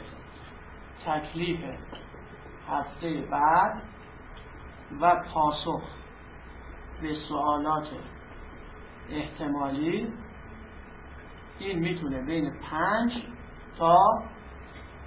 [1.07, 1.65] تکلیف
[2.69, 3.83] هفته بعد
[5.01, 5.83] و پاسخ
[7.03, 7.91] به سوالات
[9.11, 10.13] احتمالی
[11.59, 13.13] این می‌تونه بین پنج
[13.79, 13.97] تا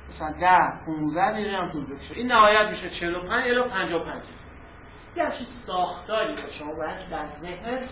[0.08, 2.16] مثلا ده 15 دقیقه هم طول بکشه.
[2.16, 4.24] این نهایت میشه 45 الی 55
[5.16, 7.89] یه همچین ساختاری که شما باید در ذهنت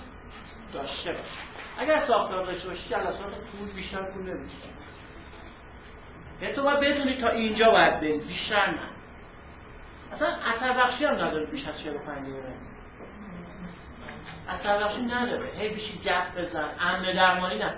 [0.73, 1.39] داشته باشه
[1.79, 4.67] اگر ساختار داشته باشی جلسات پول بیشتر پول نمیشه
[6.41, 8.17] یعنی تو باید بدونی تا اینجا باید بری.
[8.17, 8.89] بیشتر نه.
[10.11, 12.66] اصلا اثر بخشی هم نداره بیش از 45 دقیقه.
[14.49, 15.51] اثر بخشی نداره.
[15.59, 16.75] هی بشین گپ بزن.
[16.79, 17.77] امن درمانی نه.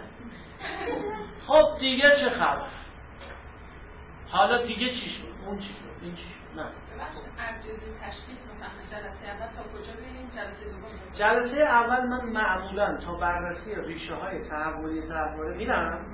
[1.47, 2.67] خب دیگه چه خبر؟
[4.31, 6.65] حالا دیگه چی شد؟ اون چی شد؟ این چی شد؟ نه.
[7.37, 7.65] از
[8.01, 8.49] تشخیص
[8.91, 10.81] جلسه اول تا کجا بریم؟ جلسه دوم.
[11.13, 16.05] جلسه اول من معمولا تا بررسی ریشه های تحولی تحولی میرم.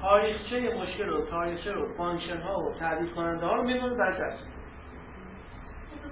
[0.00, 4.12] تاریخچه مشکل رو تاریخچه رو function ها و تعریف کننده ها رو می‌دونم در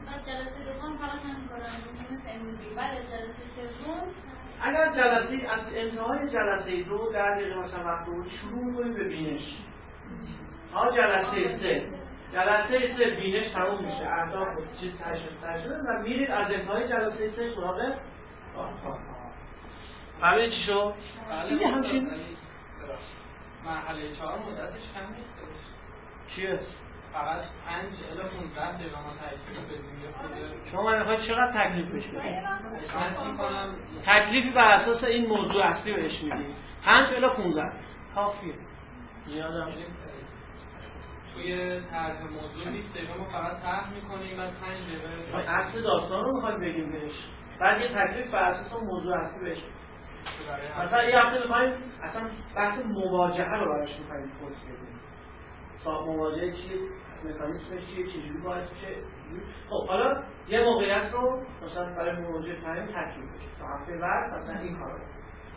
[0.07, 4.09] جلسه جلسه دوم فقط هم کنم مثل امروزی بعد جلسه سوم.
[4.63, 9.63] اگر جلسه از انتهای جلسه دو در دقیقه مثلا وقت بود شروع می‌کنیم به بینش.
[10.75, 11.89] ها جلسه سه.
[12.33, 14.05] جلسه سه بینش تموم میشه.
[14.09, 17.95] اهداف چیز تشکیل تشکیل و میرید از انتهای جلسه سه سراغ
[20.21, 20.95] فهمیدی چی شد؟
[21.31, 22.11] بله همچین
[23.65, 25.41] مرحله چهار مدتش کم نیست
[26.29, 26.61] چیه؟
[27.13, 32.45] فقط 5 الی 15 دقیقه ما تکلیف بدیم شما می‌خواید چقدر تکلیفش بدید؟
[32.95, 36.55] من می‌کنم تکلیفی بر اساس این موضوع اصلی بهش میدیم
[36.85, 37.63] 5 الی 15
[38.15, 38.55] کافیه.
[39.27, 39.73] یادم
[41.35, 46.37] توی طرح موضوع 20 دقیقه ما فقط طرح می‌کنیم بعد 5 دقیقه اصل داستان رو
[46.37, 47.29] می‌خوایم بگیم بهش.
[47.61, 49.65] بعد یه تکلیف بر اساس اون موضوع اصلی بهش.
[50.81, 54.92] مثلا یه هفته می‌خوایم اصلا بحث مواجهه رو براش می‌خوایم توضیح بدیم
[56.07, 56.79] مواجهه چیه
[57.25, 58.97] مکانیسمش چیه چجوری باید چه
[59.69, 63.47] خب حالا یه موقعیت رو مثلا برای مواجهه کنیم ترکیب بشه.
[63.59, 65.05] تا هفته بعد مثلا این کار رو.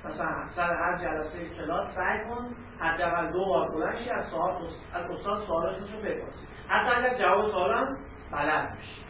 [0.05, 5.09] مثلا سر هر جلسه کلاس سعی کن حداقل دو بار بلند شی از سوال از
[5.11, 6.47] استاد سوالاتش رو بپرسی.
[6.69, 7.97] حتی اگر جواب سوالم
[8.31, 9.01] بلد بشی.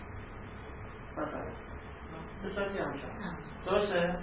[1.18, 1.46] مثلا.
[2.44, 2.94] دوستان میام
[3.66, 4.18] درسته؟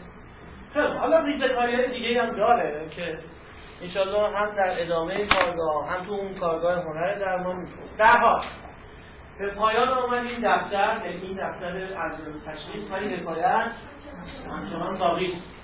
[0.74, 3.18] خب حالا ریزه کاری های دیگه هم داره که
[3.80, 7.68] انشالله هم در ادامه کارگاه هم تو اون کارگاه هنر درمان
[7.98, 8.42] در حال
[9.38, 13.72] به پایان آمد این دفتر یعنی این دفتر ارزیابی تشخیص ولی حکایت
[14.50, 15.58] همچنان باقی است.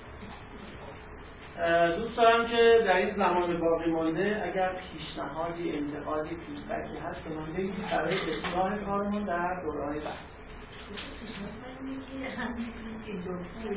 [1.97, 7.53] دوست دارم که در این زمان باقی مانده اگر پیشنهادی انتقادی فیدبکی هست که من
[7.57, 7.75] بگید.
[7.91, 10.39] برای اصلاح کارمون در دورهای بعد.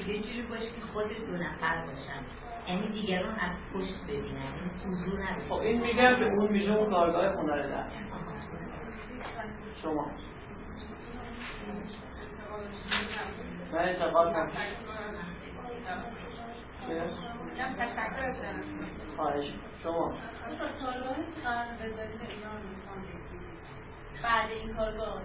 [0.07, 2.42] یه جوری باشه که خود دو نفر باشن.
[2.69, 4.53] یعنی دیگران از پشت ببینن
[4.85, 7.89] این حضور نداشته خب این میگم به اون میشه اون کارگاه هنر در.
[9.83, 10.11] شما.
[13.79, 14.59] انتقاد هست.
[17.47, 18.47] میگم تشکر از
[19.17, 19.55] خواهش.
[19.83, 20.15] شما.
[24.23, 25.23] بعد این کارگاه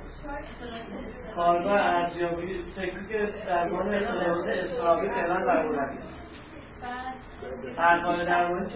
[1.36, 5.98] کارگاه ارزیابی تکنیک درمان اطلاعات استرابی فعلا برقرار بعد
[6.82, 7.47] پرگاه درمانی چطور؟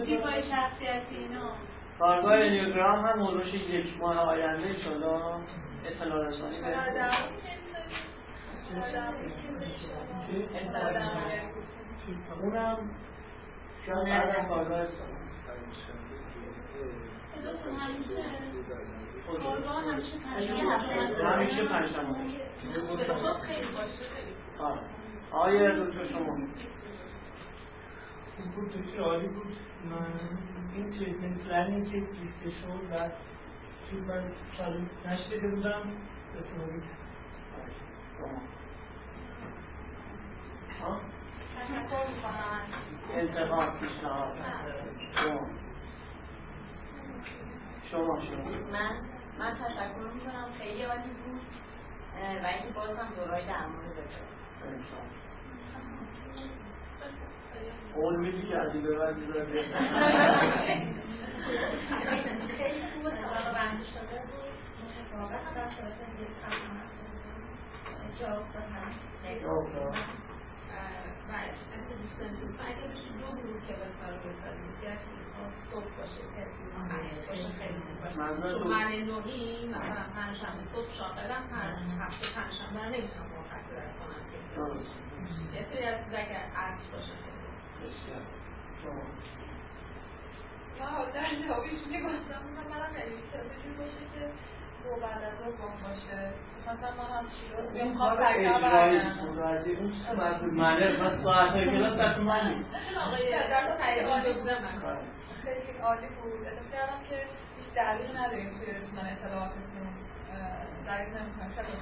[0.06, 1.56] تیپای شخصیتی اینا.
[1.98, 5.40] کارگاه انیوگرام هم موضوعش یک ماه آینده انشالله
[5.86, 6.56] اطلاع رسانی.
[12.06, 12.90] چی؟ اونم
[13.86, 14.78] شاید بعد از کارگاه
[17.80, 18.22] همیشه
[20.18, 21.68] همیشه پنجشنبه همیشه به
[23.40, 24.34] خیلی باشه خیلی.
[25.32, 26.36] آیه دکتر شما.
[28.48, 29.56] بود دکتر عالی بود.
[29.90, 30.06] من
[30.74, 33.08] این تریتمنت پلنی که گیفته شد و
[33.90, 35.82] چون من چالو نشده بودم
[36.36, 36.82] استفاده
[38.18, 38.42] شما
[40.82, 41.00] ها؟
[41.60, 42.60] تشکر می‌کنم
[43.14, 44.36] انتقاد پیشنهاد
[47.84, 48.44] شما شما.
[48.72, 49.00] من
[49.38, 51.40] من تشکر می‌کنم خیلی عالی بود.
[52.42, 54.20] و اینکه بازم دورای درمانی بشه
[57.94, 59.14] قول میدی که از این به بعد.
[62.56, 62.82] خیلی
[63.84, 66.30] شده بود واقعا هم در صورت دیگه
[68.20, 68.90] جا افتادم
[69.42, 69.94] جا افتاد.
[71.28, 71.36] و اصلا
[72.68, 74.68] اگه بشه دو گروه کلاس ها رو بذاریم
[75.70, 82.04] صبح باشه کسی هست باشه خیلی باشه دو- من نوعی مثلا پنجشنبه صبح شاغلم هر
[82.04, 84.80] هفته پنجشنبه رو نمی‌تونم مقصرت کنم.
[85.54, 87.41] یه سری از اگر عصر باشه خیلی
[90.80, 94.30] من حالا در جوابش می‌گفتم منم خیلی کسی جور باشه که
[94.72, 96.32] صبح بعد از بام باشه.
[96.68, 97.76] مثلا من از شیراز
[99.78, 102.72] اون چیز مربوط منه من ساعت های کلاس دست من نیست.
[102.88, 104.82] چون آقای در سعید اونجا بودم من.
[104.84, 105.06] آره.
[105.42, 106.46] خیلی عالی بود.
[106.46, 107.26] احساس کردم که
[107.56, 109.86] هیچ دلیلی نداریم توی رسوندن اطلاعاتتون.
[110.32, 111.76] اه، دلیل نمی‌کنم خیلی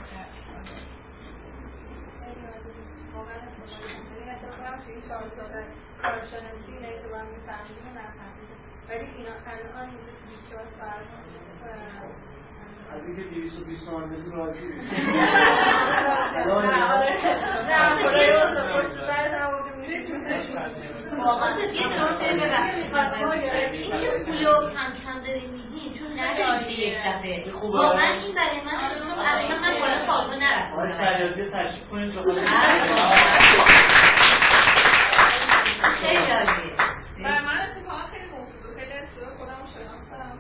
[8.91, 11.09] ولی اینا الان اینجا تو 24 ساعت
[12.93, 14.61] از اینکه 220 تومن بدی راضی
[21.19, 22.93] واسه یه نکته ببخشید.
[23.73, 25.50] این که پولو کم کم داریم
[26.21, 27.51] نداریم که یک دفعه.
[27.51, 27.79] خوبه.
[27.79, 30.87] واقعا این برای من چون اصلا من بالا کارگاه نرفتم.
[30.87, 32.35] سریعاتی تشریف کنید شما
[36.01, 36.75] خیلی عالیه.
[37.25, 38.75] برای من اتفاقا خیلی مفید بود.
[38.79, 40.39] خیلی استرا خودم رو شناختم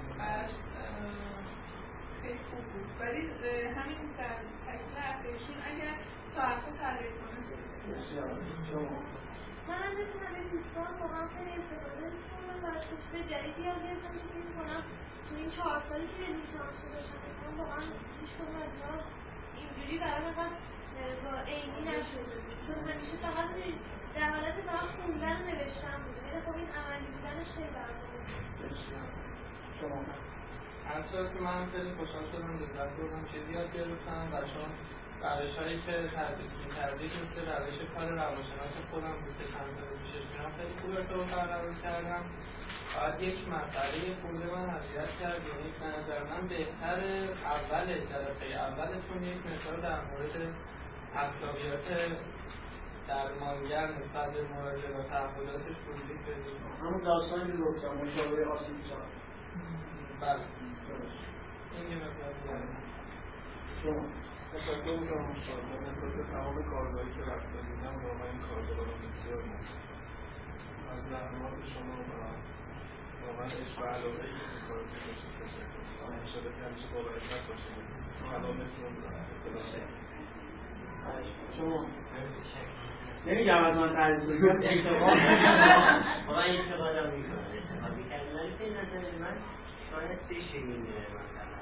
[2.22, 2.86] خیلی خوب بود.
[3.00, 3.20] ولی
[3.78, 7.30] همین در تکمیل حرفشون اگر ساعتها تغییر کنه
[9.68, 12.64] منم مثل همه دوستان واقعا خیلی استفاده می‌کنم.
[12.64, 14.82] و دوست جدیدی یاد گرفتم که فکر می‌کنم
[15.30, 17.80] تو این چهار سالی که لیسانس رو داشتم واقعا
[18.20, 18.94] هیچ کدوم از اینا
[19.58, 20.58] اینجوری برام انقدر
[21.24, 23.48] با عینی نشده چون همیشه فقط
[24.14, 26.16] در حالت فقط خوندن نوشتن بود.
[26.24, 28.00] ولی خب این عملی بودنش خیلی برام.
[29.80, 30.04] شما.
[31.34, 34.68] که من خیلی خوشحال شدم لذت بردم چیزی یاد گرفتم و چون
[35.22, 39.88] روش هایی که تدریس می‌کردید مثل روش کار روانشناس خودم بود که چند سال
[40.30, 42.24] میرم خیلی خوب ارتباط برقرار کردم.
[42.86, 45.40] فقط یک مسئله خورده من اذیت کرد.
[45.40, 47.00] یعنی به نظر من بهتر
[47.44, 50.54] اول جلسه اولتون یک مقدار در مورد
[51.16, 52.16] اخلاقیات
[53.08, 58.76] درمانگر نسبت به مراجعه و تحولاتش توضیح بدید همون داستانی که گفتم مشابه آسیب
[60.20, 60.40] بله.
[61.76, 62.62] این یه مقدار.
[63.82, 64.04] شما.
[64.54, 69.80] تشکر می‌کنم استاد به نسبت تمام کارگاهی که رفته دیدم واقعا این کارگاه بسیار مفید
[70.92, 72.59] از زحمات شما و
[73.40, 76.18] واقعا عشق علاقه ای که کار تشکر می‌کنم.
[76.18, 77.76] انشاءالله که همیشه با برکت باشید.
[78.30, 78.92] کلامتون
[81.56, 81.86] شما.
[83.26, 85.10] نمیگم از من تعریف کنیم اشتباه
[87.16, 88.24] می‌کنم.
[88.34, 89.36] ولی به نظر من
[89.90, 90.86] شاید بشه این
[91.22, 91.56] مثلا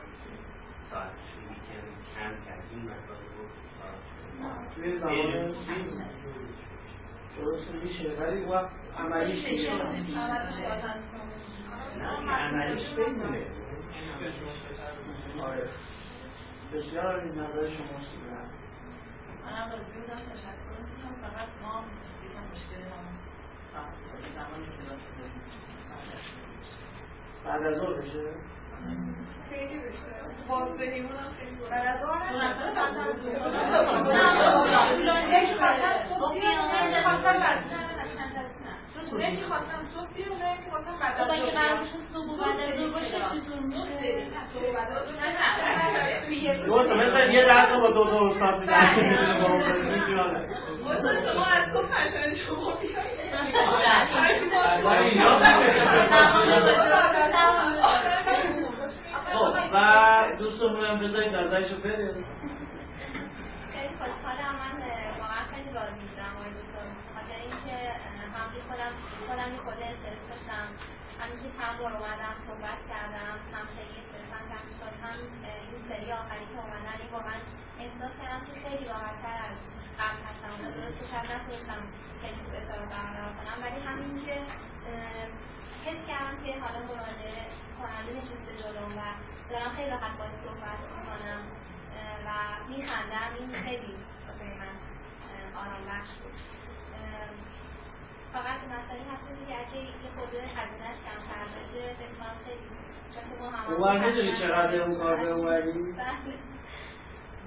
[0.79, 2.65] ساعت شویی کم کم کرد.
[2.71, 3.45] این مطالب رو
[3.79, 5.53] ساعت توی زمان
[7.39, 8.09] درست میشه.
[8.21, 9.47] ولی وقت عملیش
[12.31, 13.47] عملیش بمونه.
[15.45, 15.69] آره.
[16.75, 17.99] بسیار این نظر شما
[19.45, 21.15] منم از بودم تشکر می‌کنم.
[21.23, 21.85] فقط ما
[22.25, 23.05] یکم مشکل هم
[23.73, 23.95] ساعت
[24.35, 25.43] زمان کلاس داریم.
[27.45, 28.25] بعد از ظهر بشه
[29.51, 30.49] خیلی بهتره.
[30.49, 32.41] بازدهیمون هم خیلی بعد از ظهر چون
[39.15, 41.79] اصلا یکی خواستم صبح بیام نه یکی خواستم بعد خب از اگه ظهر قرار.
[41.79, 44.27] باشه صبح و بعد از ظهر باشه چطور میشه؟
[46.67, 48.55] دو تا مثل یه درس با دو تا استاد
[48.97, 50.47] میدن
[50.85, 53.17] مثلا شما از صبح پرشن شما بیایید
[54.85, 55.41] ولی اینا
[59.33, 59.77] خب و
[60.39, 62.15] دوستمون هم بذارید نظرشو بده
[63.73, 64.55] خیلی خوشحالم.
[64.59, 64.73] من
[65.21, 67.77] واقعا خیلی راضی بودم آقای دکتر بخاطر اینکه
[68.53, 68.93] بی خودم
[69.29, 70.67] خودم یه خورده استرس داشتم.
[71.21, 75.17] همین که چند بار اومدم صحبت کردم هم خیلی استرسم کم شد هم
[75.71, 77.39] این سری آخری که اومدن این واقعا
[77.85, 79.57] احساس کردم که خیلی راحتتر از
[80.01, 80.53] قبل هستم.
[80.65, 81.81] و درسته شاید نتونستم
[82.23, 84.37] خیلی خوب ارتباط برقرار کنم ولی همین که
[85.87, 87.45] حس کردم که حالا مراجعه
[87.79, 89.03] کننده نشسته جلوم و
[89.51, 91.41] دارم خیلی راحت باش صحبت می‌کنم
[92.27, 92.29] و
[92.69, 93.31] میخندم.
[93.39, 93.95] این خیلی
[94.27, 94.75] واسه من
[95.61, 96.58] آرام بخش بود.
[98.33, 102.67] فقط مسئله هستش که اگه یه خورده هزینهش کمتر باشه فکر کنم خیلی
[103.15, 105.95] چون که ما هم اونور می‌دونی چقدر اون کار به.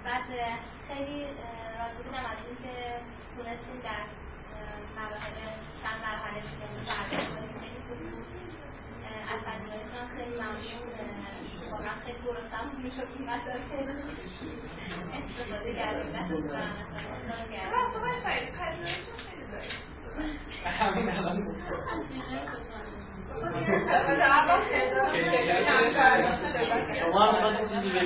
[0.05, 0.23] بعد
[0.87, 1.19] خیلی
[1.79, 2.75] راضی بودم از این که
[3.35, 4.03] تونستیم در
[4.97, 5.35] مراحل
[5.83, 7.53] چند مرحله دیگه برداشت کنیم.
[7.61, 7.99] خیلی خوب.
[9.63, 10.61] بود از هم خیلی ممنون.
[11.71, 13.77] واقعا خیلی درستم می‌شد این مسئله که
[15.17, 16.01] استفاده کردیم.
[18.59, 20.00] پذیرشون خیلی دارید
[26.93, 27.99] شما هم چیزی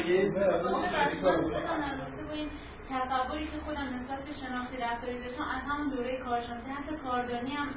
[2.90, 7.68] تصوری که خودم نسبت به شناختی رفتاری داشتم از همون دوره کارشناسی حتی کاردانی هم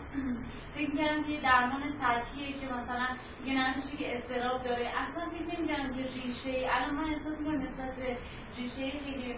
[0.75, 3.07] فکر می‌کردم که درمان سطحیه که مثلا
[3.45, 7.63] یه نمیشه که استراب داره اصلا فکر نمی‌کردم که ریشه ای الان من احساس می‌کنم
[7.63, 8.17] نسبت به
[8.57, 9.35] ریشه خیلی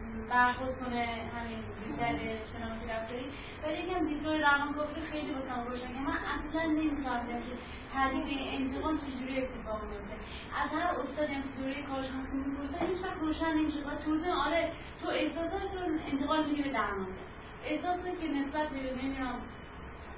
[0.00, 3.26] م، برخورد کنه همین رویکرد شناختی رفتاری
[3.64, 7.54] ولی یکم دیدگاه روانکاوی رو خیلی واسم روشن که من اصلا نمیفهمیدم که
[7.92, 8.24] تعریف
[8.60, 10.14] انتقام چجوری اتفاق میفته
[10.62, 13.78] از هر استادی که دوره کارشناسی می‌پرسن هیچ وقت روشن نمیشه.
[13.78, 14.72] و توضیح آره
[15.02, 17.26] تو احساسات رو انتقال میدی به درمانگر
[17.64, 19.40] احساسی که نسبت به نمی‌دونم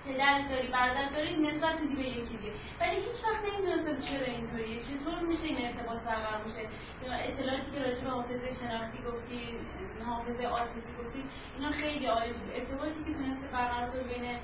[0.08, 2.52] پدر داری برادر داری نسبت میدی به یکی دیگه.
[2.80, 4.80] ولی هیچ وقت نمی‌دونستم چرا اینطوریه.
[4.80, 6.60] چطور میشه این ارتباط برقرار میشه
[7.28, 9.38] اطلاعاتی که راجع به حافظه شناختی گفتی
[10.06, 11.24] حافظه عاطفی گفتی
[11.56, 12.50] اینا خیلی عالی بود.
[12.54, 14.40] ارتباطی که تونسته برقرار کنه بین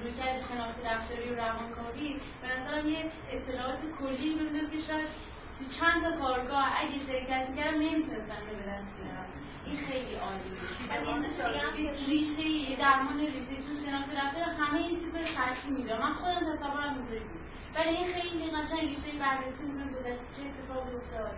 [0.00, 5.06] رویکرد شناختی رفتاری و روانکاوی به نظرم یه اطلاعات کلی بوده که شاید
[5.58, 9.45] تو چند تا کارگاه اگه شرکت می‌کردم نمی‌تونستم به دست بیارم.
[9.66, 12.08] این خیلی عالی بود.
[12.10, 16.00] ریشه یه درمان ریشه چون شناخت رفتار همه این چیزا سطحی می‌دونم.
[16.00, 17.40] من خودم تصورم اینطوری بود.
[17.76, 21.32] ولی این خیلی قشنگ ریشه بررسی می‌کنه گذشته چه اتفاقی افتاد.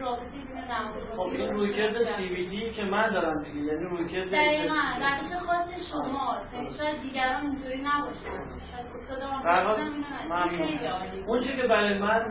[0.00, 3.60] رابطه بین روان خب این رویکرد سی وی دی که من دارم دیگه.
[3.60, 4.74] یعنی رویکرد دقیقاً.
[4.98, 6.36] روش خاص شما.
[6.78, 9.18] شاید دیگران اینطوری نباشن شاید استاد
[10.48, 12.30] خیلی عالی اون چیزی که برای من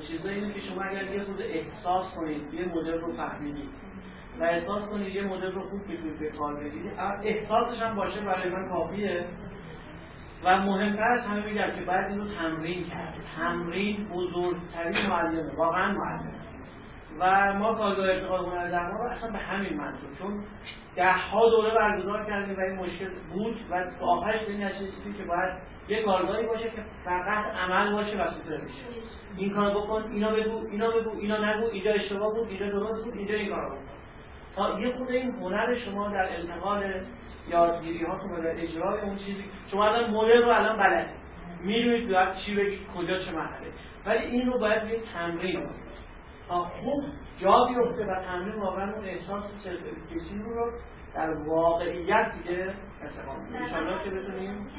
[0.00, 3.70] چیزا اینه که شما اگر یه خود احساس کنید یه مدل رو فهمیدید.
[4.40, 6.92] و احساس کنید یه مدل رو خوب بتونید به کار بگیرید.
[7.22, 9.28] احساسش هم باشه برای من کافیه.
[10.44, 13.14] و مهمتر از همه میگم که باید اینو تمرین کرد.
[13.36, 16.40] تمرین بزرگترین معلمه واقعا معلمه.
[17.20, 20.12] و ما کارگاه ارتقای هنر درمان رو اصلا به همین منظور.
[20.12, 20.44] چون
[20.96, 25.24] ده ها دوره برگزار کردیم و این مشکل بود و آخرش به این چیزی که
[25.24, 28.84] باید یه کارگاهی باشه که فقط عمل باشه و سوپر میشه
[29.36, 33.14] این کار بکن اینا بگو اینا بگو اینا نگو اینجا اشتباه بود اینجا درست بود
[33.14, 33.99] اینجا این کار بکن.
[34.58, 37.04] یه خود این هنر شما در انتقال
[37.48, 41.10] یادگیری هاتون و در اجرای اون چیزی شما الان مدل رو الان بلد
[41.60, 43.72] می‌دونید باید چی بگید کجا چه مرحله.
[44.06, 45.68] ولی این رو باید یه تمرین
[46.48, 47.04] تا خوب
[47.38, 49.82] جا بیفته و تمرین واقعا اون احساس سلف
[50.44, 50.72] رو
[51.14, 54.70] در واقعیت دیگه اتفاق میفته ان که بتونیم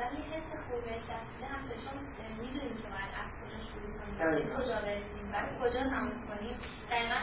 [0.00, 1.98] ولی حس خوب بهش هم چون
[2.40, 6.56] می‌دونیم که باید از کجا شروع کنیم کجا برسیم و کجا تموم کنیم.
[6.90, 7.16] دقیقا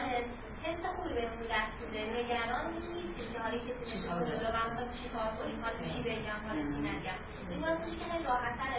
[0.64, 5.28] حس خوبی بهمون دست میده نگران نیستیم که حالا کسی نشسته جلو می‌خواد چی کار
[5.38, 7.18] کنیم حالا چی بگم حالا چی نگم.
[7.50, 8.70] این باعث میشه که راحت‌تر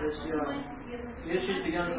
[0.00, 0.54] ارتباط
[1.26, 1.92] یه چیز دیگه هم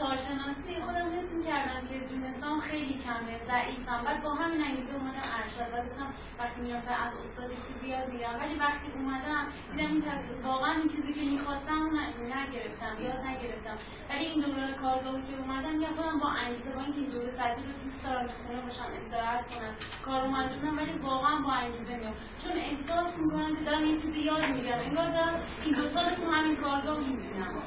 [0.00, 5.68] کارشناسی خودم حس می‌کردم که دونستان خیلی کمه ضعیفم بعد با همین انگیزه اومدم ارشد.
[5.72, 8.36] و گفتم وقتی می‌رفتم از استاد چیزی یاد می‌گیرم.
[8.40, 10.02] ولی وقتی اومدم دیدم این
[10.44, 11.90] واقعا این چیزی که می‌خواستم
[12.34, 13.76] نگرفتم یاد نگرفتم.
[14.10, 17.64] ولی این دوره کارگاهی که اومدم یا خودم با انگیزه با اینکه این دوره سطحی
[17.66, 19.74] رو دوست دارم که خونه باشم استراحت کنم
[20.04, 22.14] کارآمد ولی واقعا با انگیزه میام.
[22.42, 24.78] چون احساس می‌کنم که دارم یه چیزی یاد می‌گیرم.
[24.78, 27.58] انگار دارم این دو سال تو همین کارگاه می‌بینم.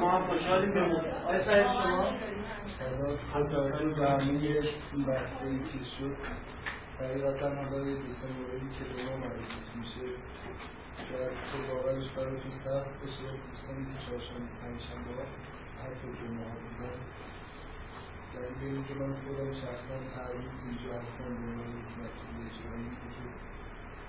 [0.00, 0.63] ما هم خوشحالیم
[1.82, 2.10] شما؟
[3.96, 4.58] به همه
[4.92, 6.16] این بحثایی که شد
[7.00, 9.26] حقیقتا حالا یه دوستان موردی که به ما
[9.76, 10.00] میشه.
[11.08, 13.22] شاید تو باورش براتون سخت بشه.
[13.50, 15.10] دوستانی که چهارشنبه پنجشنبه
[15.80, 16.98] حتی جمعه ها بودن.
[18.34, 23.22] دلیل اینکه من خودم شخصا هر روز اینجا هستم به عنوان یک مسئول اجرایی که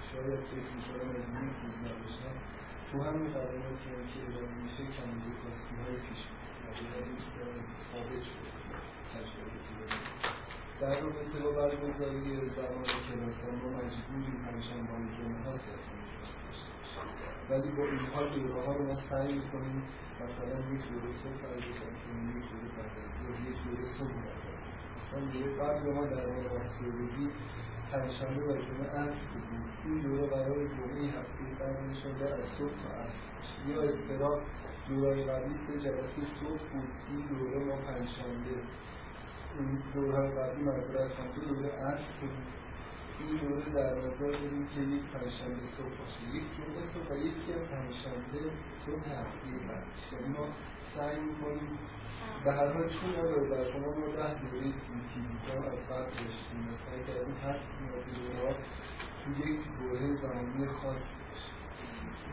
[0.10, 2.36] شاید فکر از این روز نباشم
[2.92, 6.22] تو همین قرارات هم که ادامه میشه کمبود کاستی های پیش
[10.82, 17.02] در رابطه با برگزاری زمان کلاس ما مجبوریم پنجشنبه جمعه ها صرفا کلاس داشته باشیم
[17.50, 19.84] ولی با این حال دوره ها رو ما سعی می‌کنیم
[20.24, 24.52] مثلا یک دوره صبح برگزار کنیم یک دوره بعد از ظهر یک دوره صبح بعد
[24.54, 24.68] از
[25.00, 27.30] مثلا دوره قبل ما در مورد افسردگی
[27.92, 32.90] پنجشنبه و جمعه اصل بود این دوره قرار جمعه هفته قبل شده از صبح تا
[33.04, 33.26] اصل
[33.68, 34.42] یا استراب
[34.90, 36.90] دوره قبلی سه جلسه صبح بود.
[37.10, 38.56] این دوره ما پنجشنبه.
[39.60, 42.28] این دوره قبلی معذرت خواهم دوره اصل
[43.20, 46.24] این دوره در نظر داریم که یک پنجشنبه صبح باشه.
[46.38, 50.48] یک جمعه صبح و یکی هم پنجشنبه صبح هفته بعدش یعنی ما
[50.80, 51.80] سعی می‌کنیم
[52.44, 56.70] به هر حال چون نداره در شما ما ده دوره سی تی از قبل داشتیم.
[56.72, 58.56] و سعی کردیم هر کدوم از این دوره
[59.24, 61.65] تو یک دوره زمانی خاصی باشه.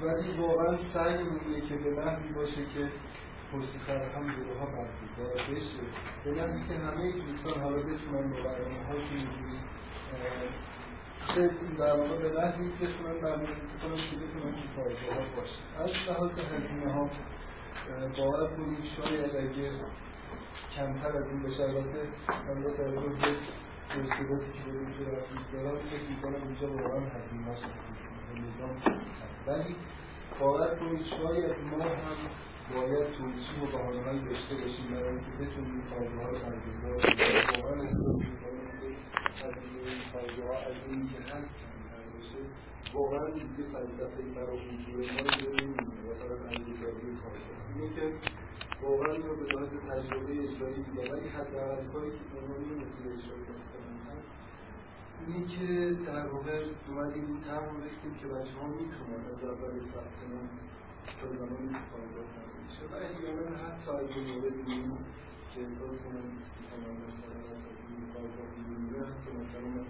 [0.03, 2.89] ولی واقعا سعیمون اینه که به نحوی باشه که
[3.53, 5.79] پشت سر هم دوره ها برگزار بشه.
[6.25, 9.59] به نحوی که همه دوستان حالا بتونن با برنامه هاشون اینجوری
[11.25, 15.63] چه در واقع به نحوی بتونن برنامه‌ریزی کنن که بتونن تو پایگاه ها باشن.
[15.79, 17.11] از لحاظ هزینه ها
[18.19, 19.71] باور کنید شاید اگه
[20.77, 22.09] کمتر از این بشه البته
[22.49, 23.23] البته در روز
[23.97, 27.87] ارتباطی که به اینجا رفت دارم فکر می‌کنم اینجا واقعا هزینه‌اش از
[28.47, 28.77] نظام
[29.47, 29.77] ولی
[30.41, 32.17] باور کنید شاید ما هم
[32.75, 37.45] باید توجیه و بحانه‌هایی داشته باشیم برای اینکه بتونیم کارگاه رو برگزار کنیم.
[37.51, 37.93] واقعا این
[40.69, 42.39] از اینی که هست کمتر باشه
[42.95, 44.57] واقعا دیگه فلسفه ما رو
[45.57, 48.19] نمی‌بینه مثلا انگیزاری کارگاه اینه که
[48.83, 53.75] واقعا رو به لحاظ تجربه اجرایی دیگه ولی حداقل کاری که عنوان مدیر اجرایی هست
[55.27, 55.67] اینه که
[56.07, 56.57] در واقع
[56.89, 60.49] اومدیم طرح ریختیم که بچه ها می‌تونن از اول ثبت نام
[61.21, 64.99] تا زمانی که کارگاه تموم میشه و احیانا حتی اگه مورد می‌بینیم
[65.51, 69.89] که احساس کنم استفاده مثلا از هزینه کارگاه می‌بینه که مثلا من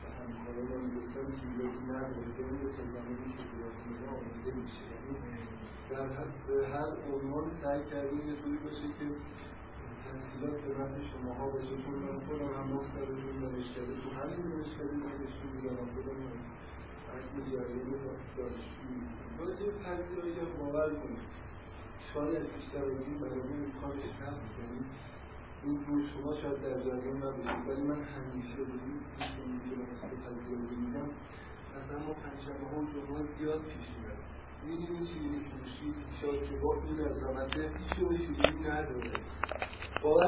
[0.00, 2.30] به همکارانم گفتم که ایرادی نداره
[2.76, 5.14] تا زمانی که بیرون آماده میشه یعنی
[5.90, 6.06] در
[6.74, 9.06] هر عنوان سعی کردیم یه طوری باشه که
[10.12, 14.94] تحصیلات به نفع شماها باشه چون من خودم هم نه سالتون دانشکده تو همین دانشکده
[15.04, 16.42] دانشجو بودم خودم از
[17.52, 17.90] جریان
[18.36, 18.84] دانشجو
[19.40, 21.24] راجع به پذیرایی هم باور کنید
[22.12, 24.52] شاید بیشتر از این برای من امکانش نبود.
[24.60, 24.80] یعنی
[25.64, 27.60] این رو شما شاید در جریان نباشید.
[27.68, 31.08] ولی من همیشه بودیم میشونیم که مثلا پذیرایی میگم
[31.76, 34.11] مثلا ما پنجشنبه ها و جمعه زیاد پیش می‌بریم
[34.62, 35.92] می‌دونی چی فروشی
[36.48, 39.24] که با این عظمته هیچ شیرینی نداره.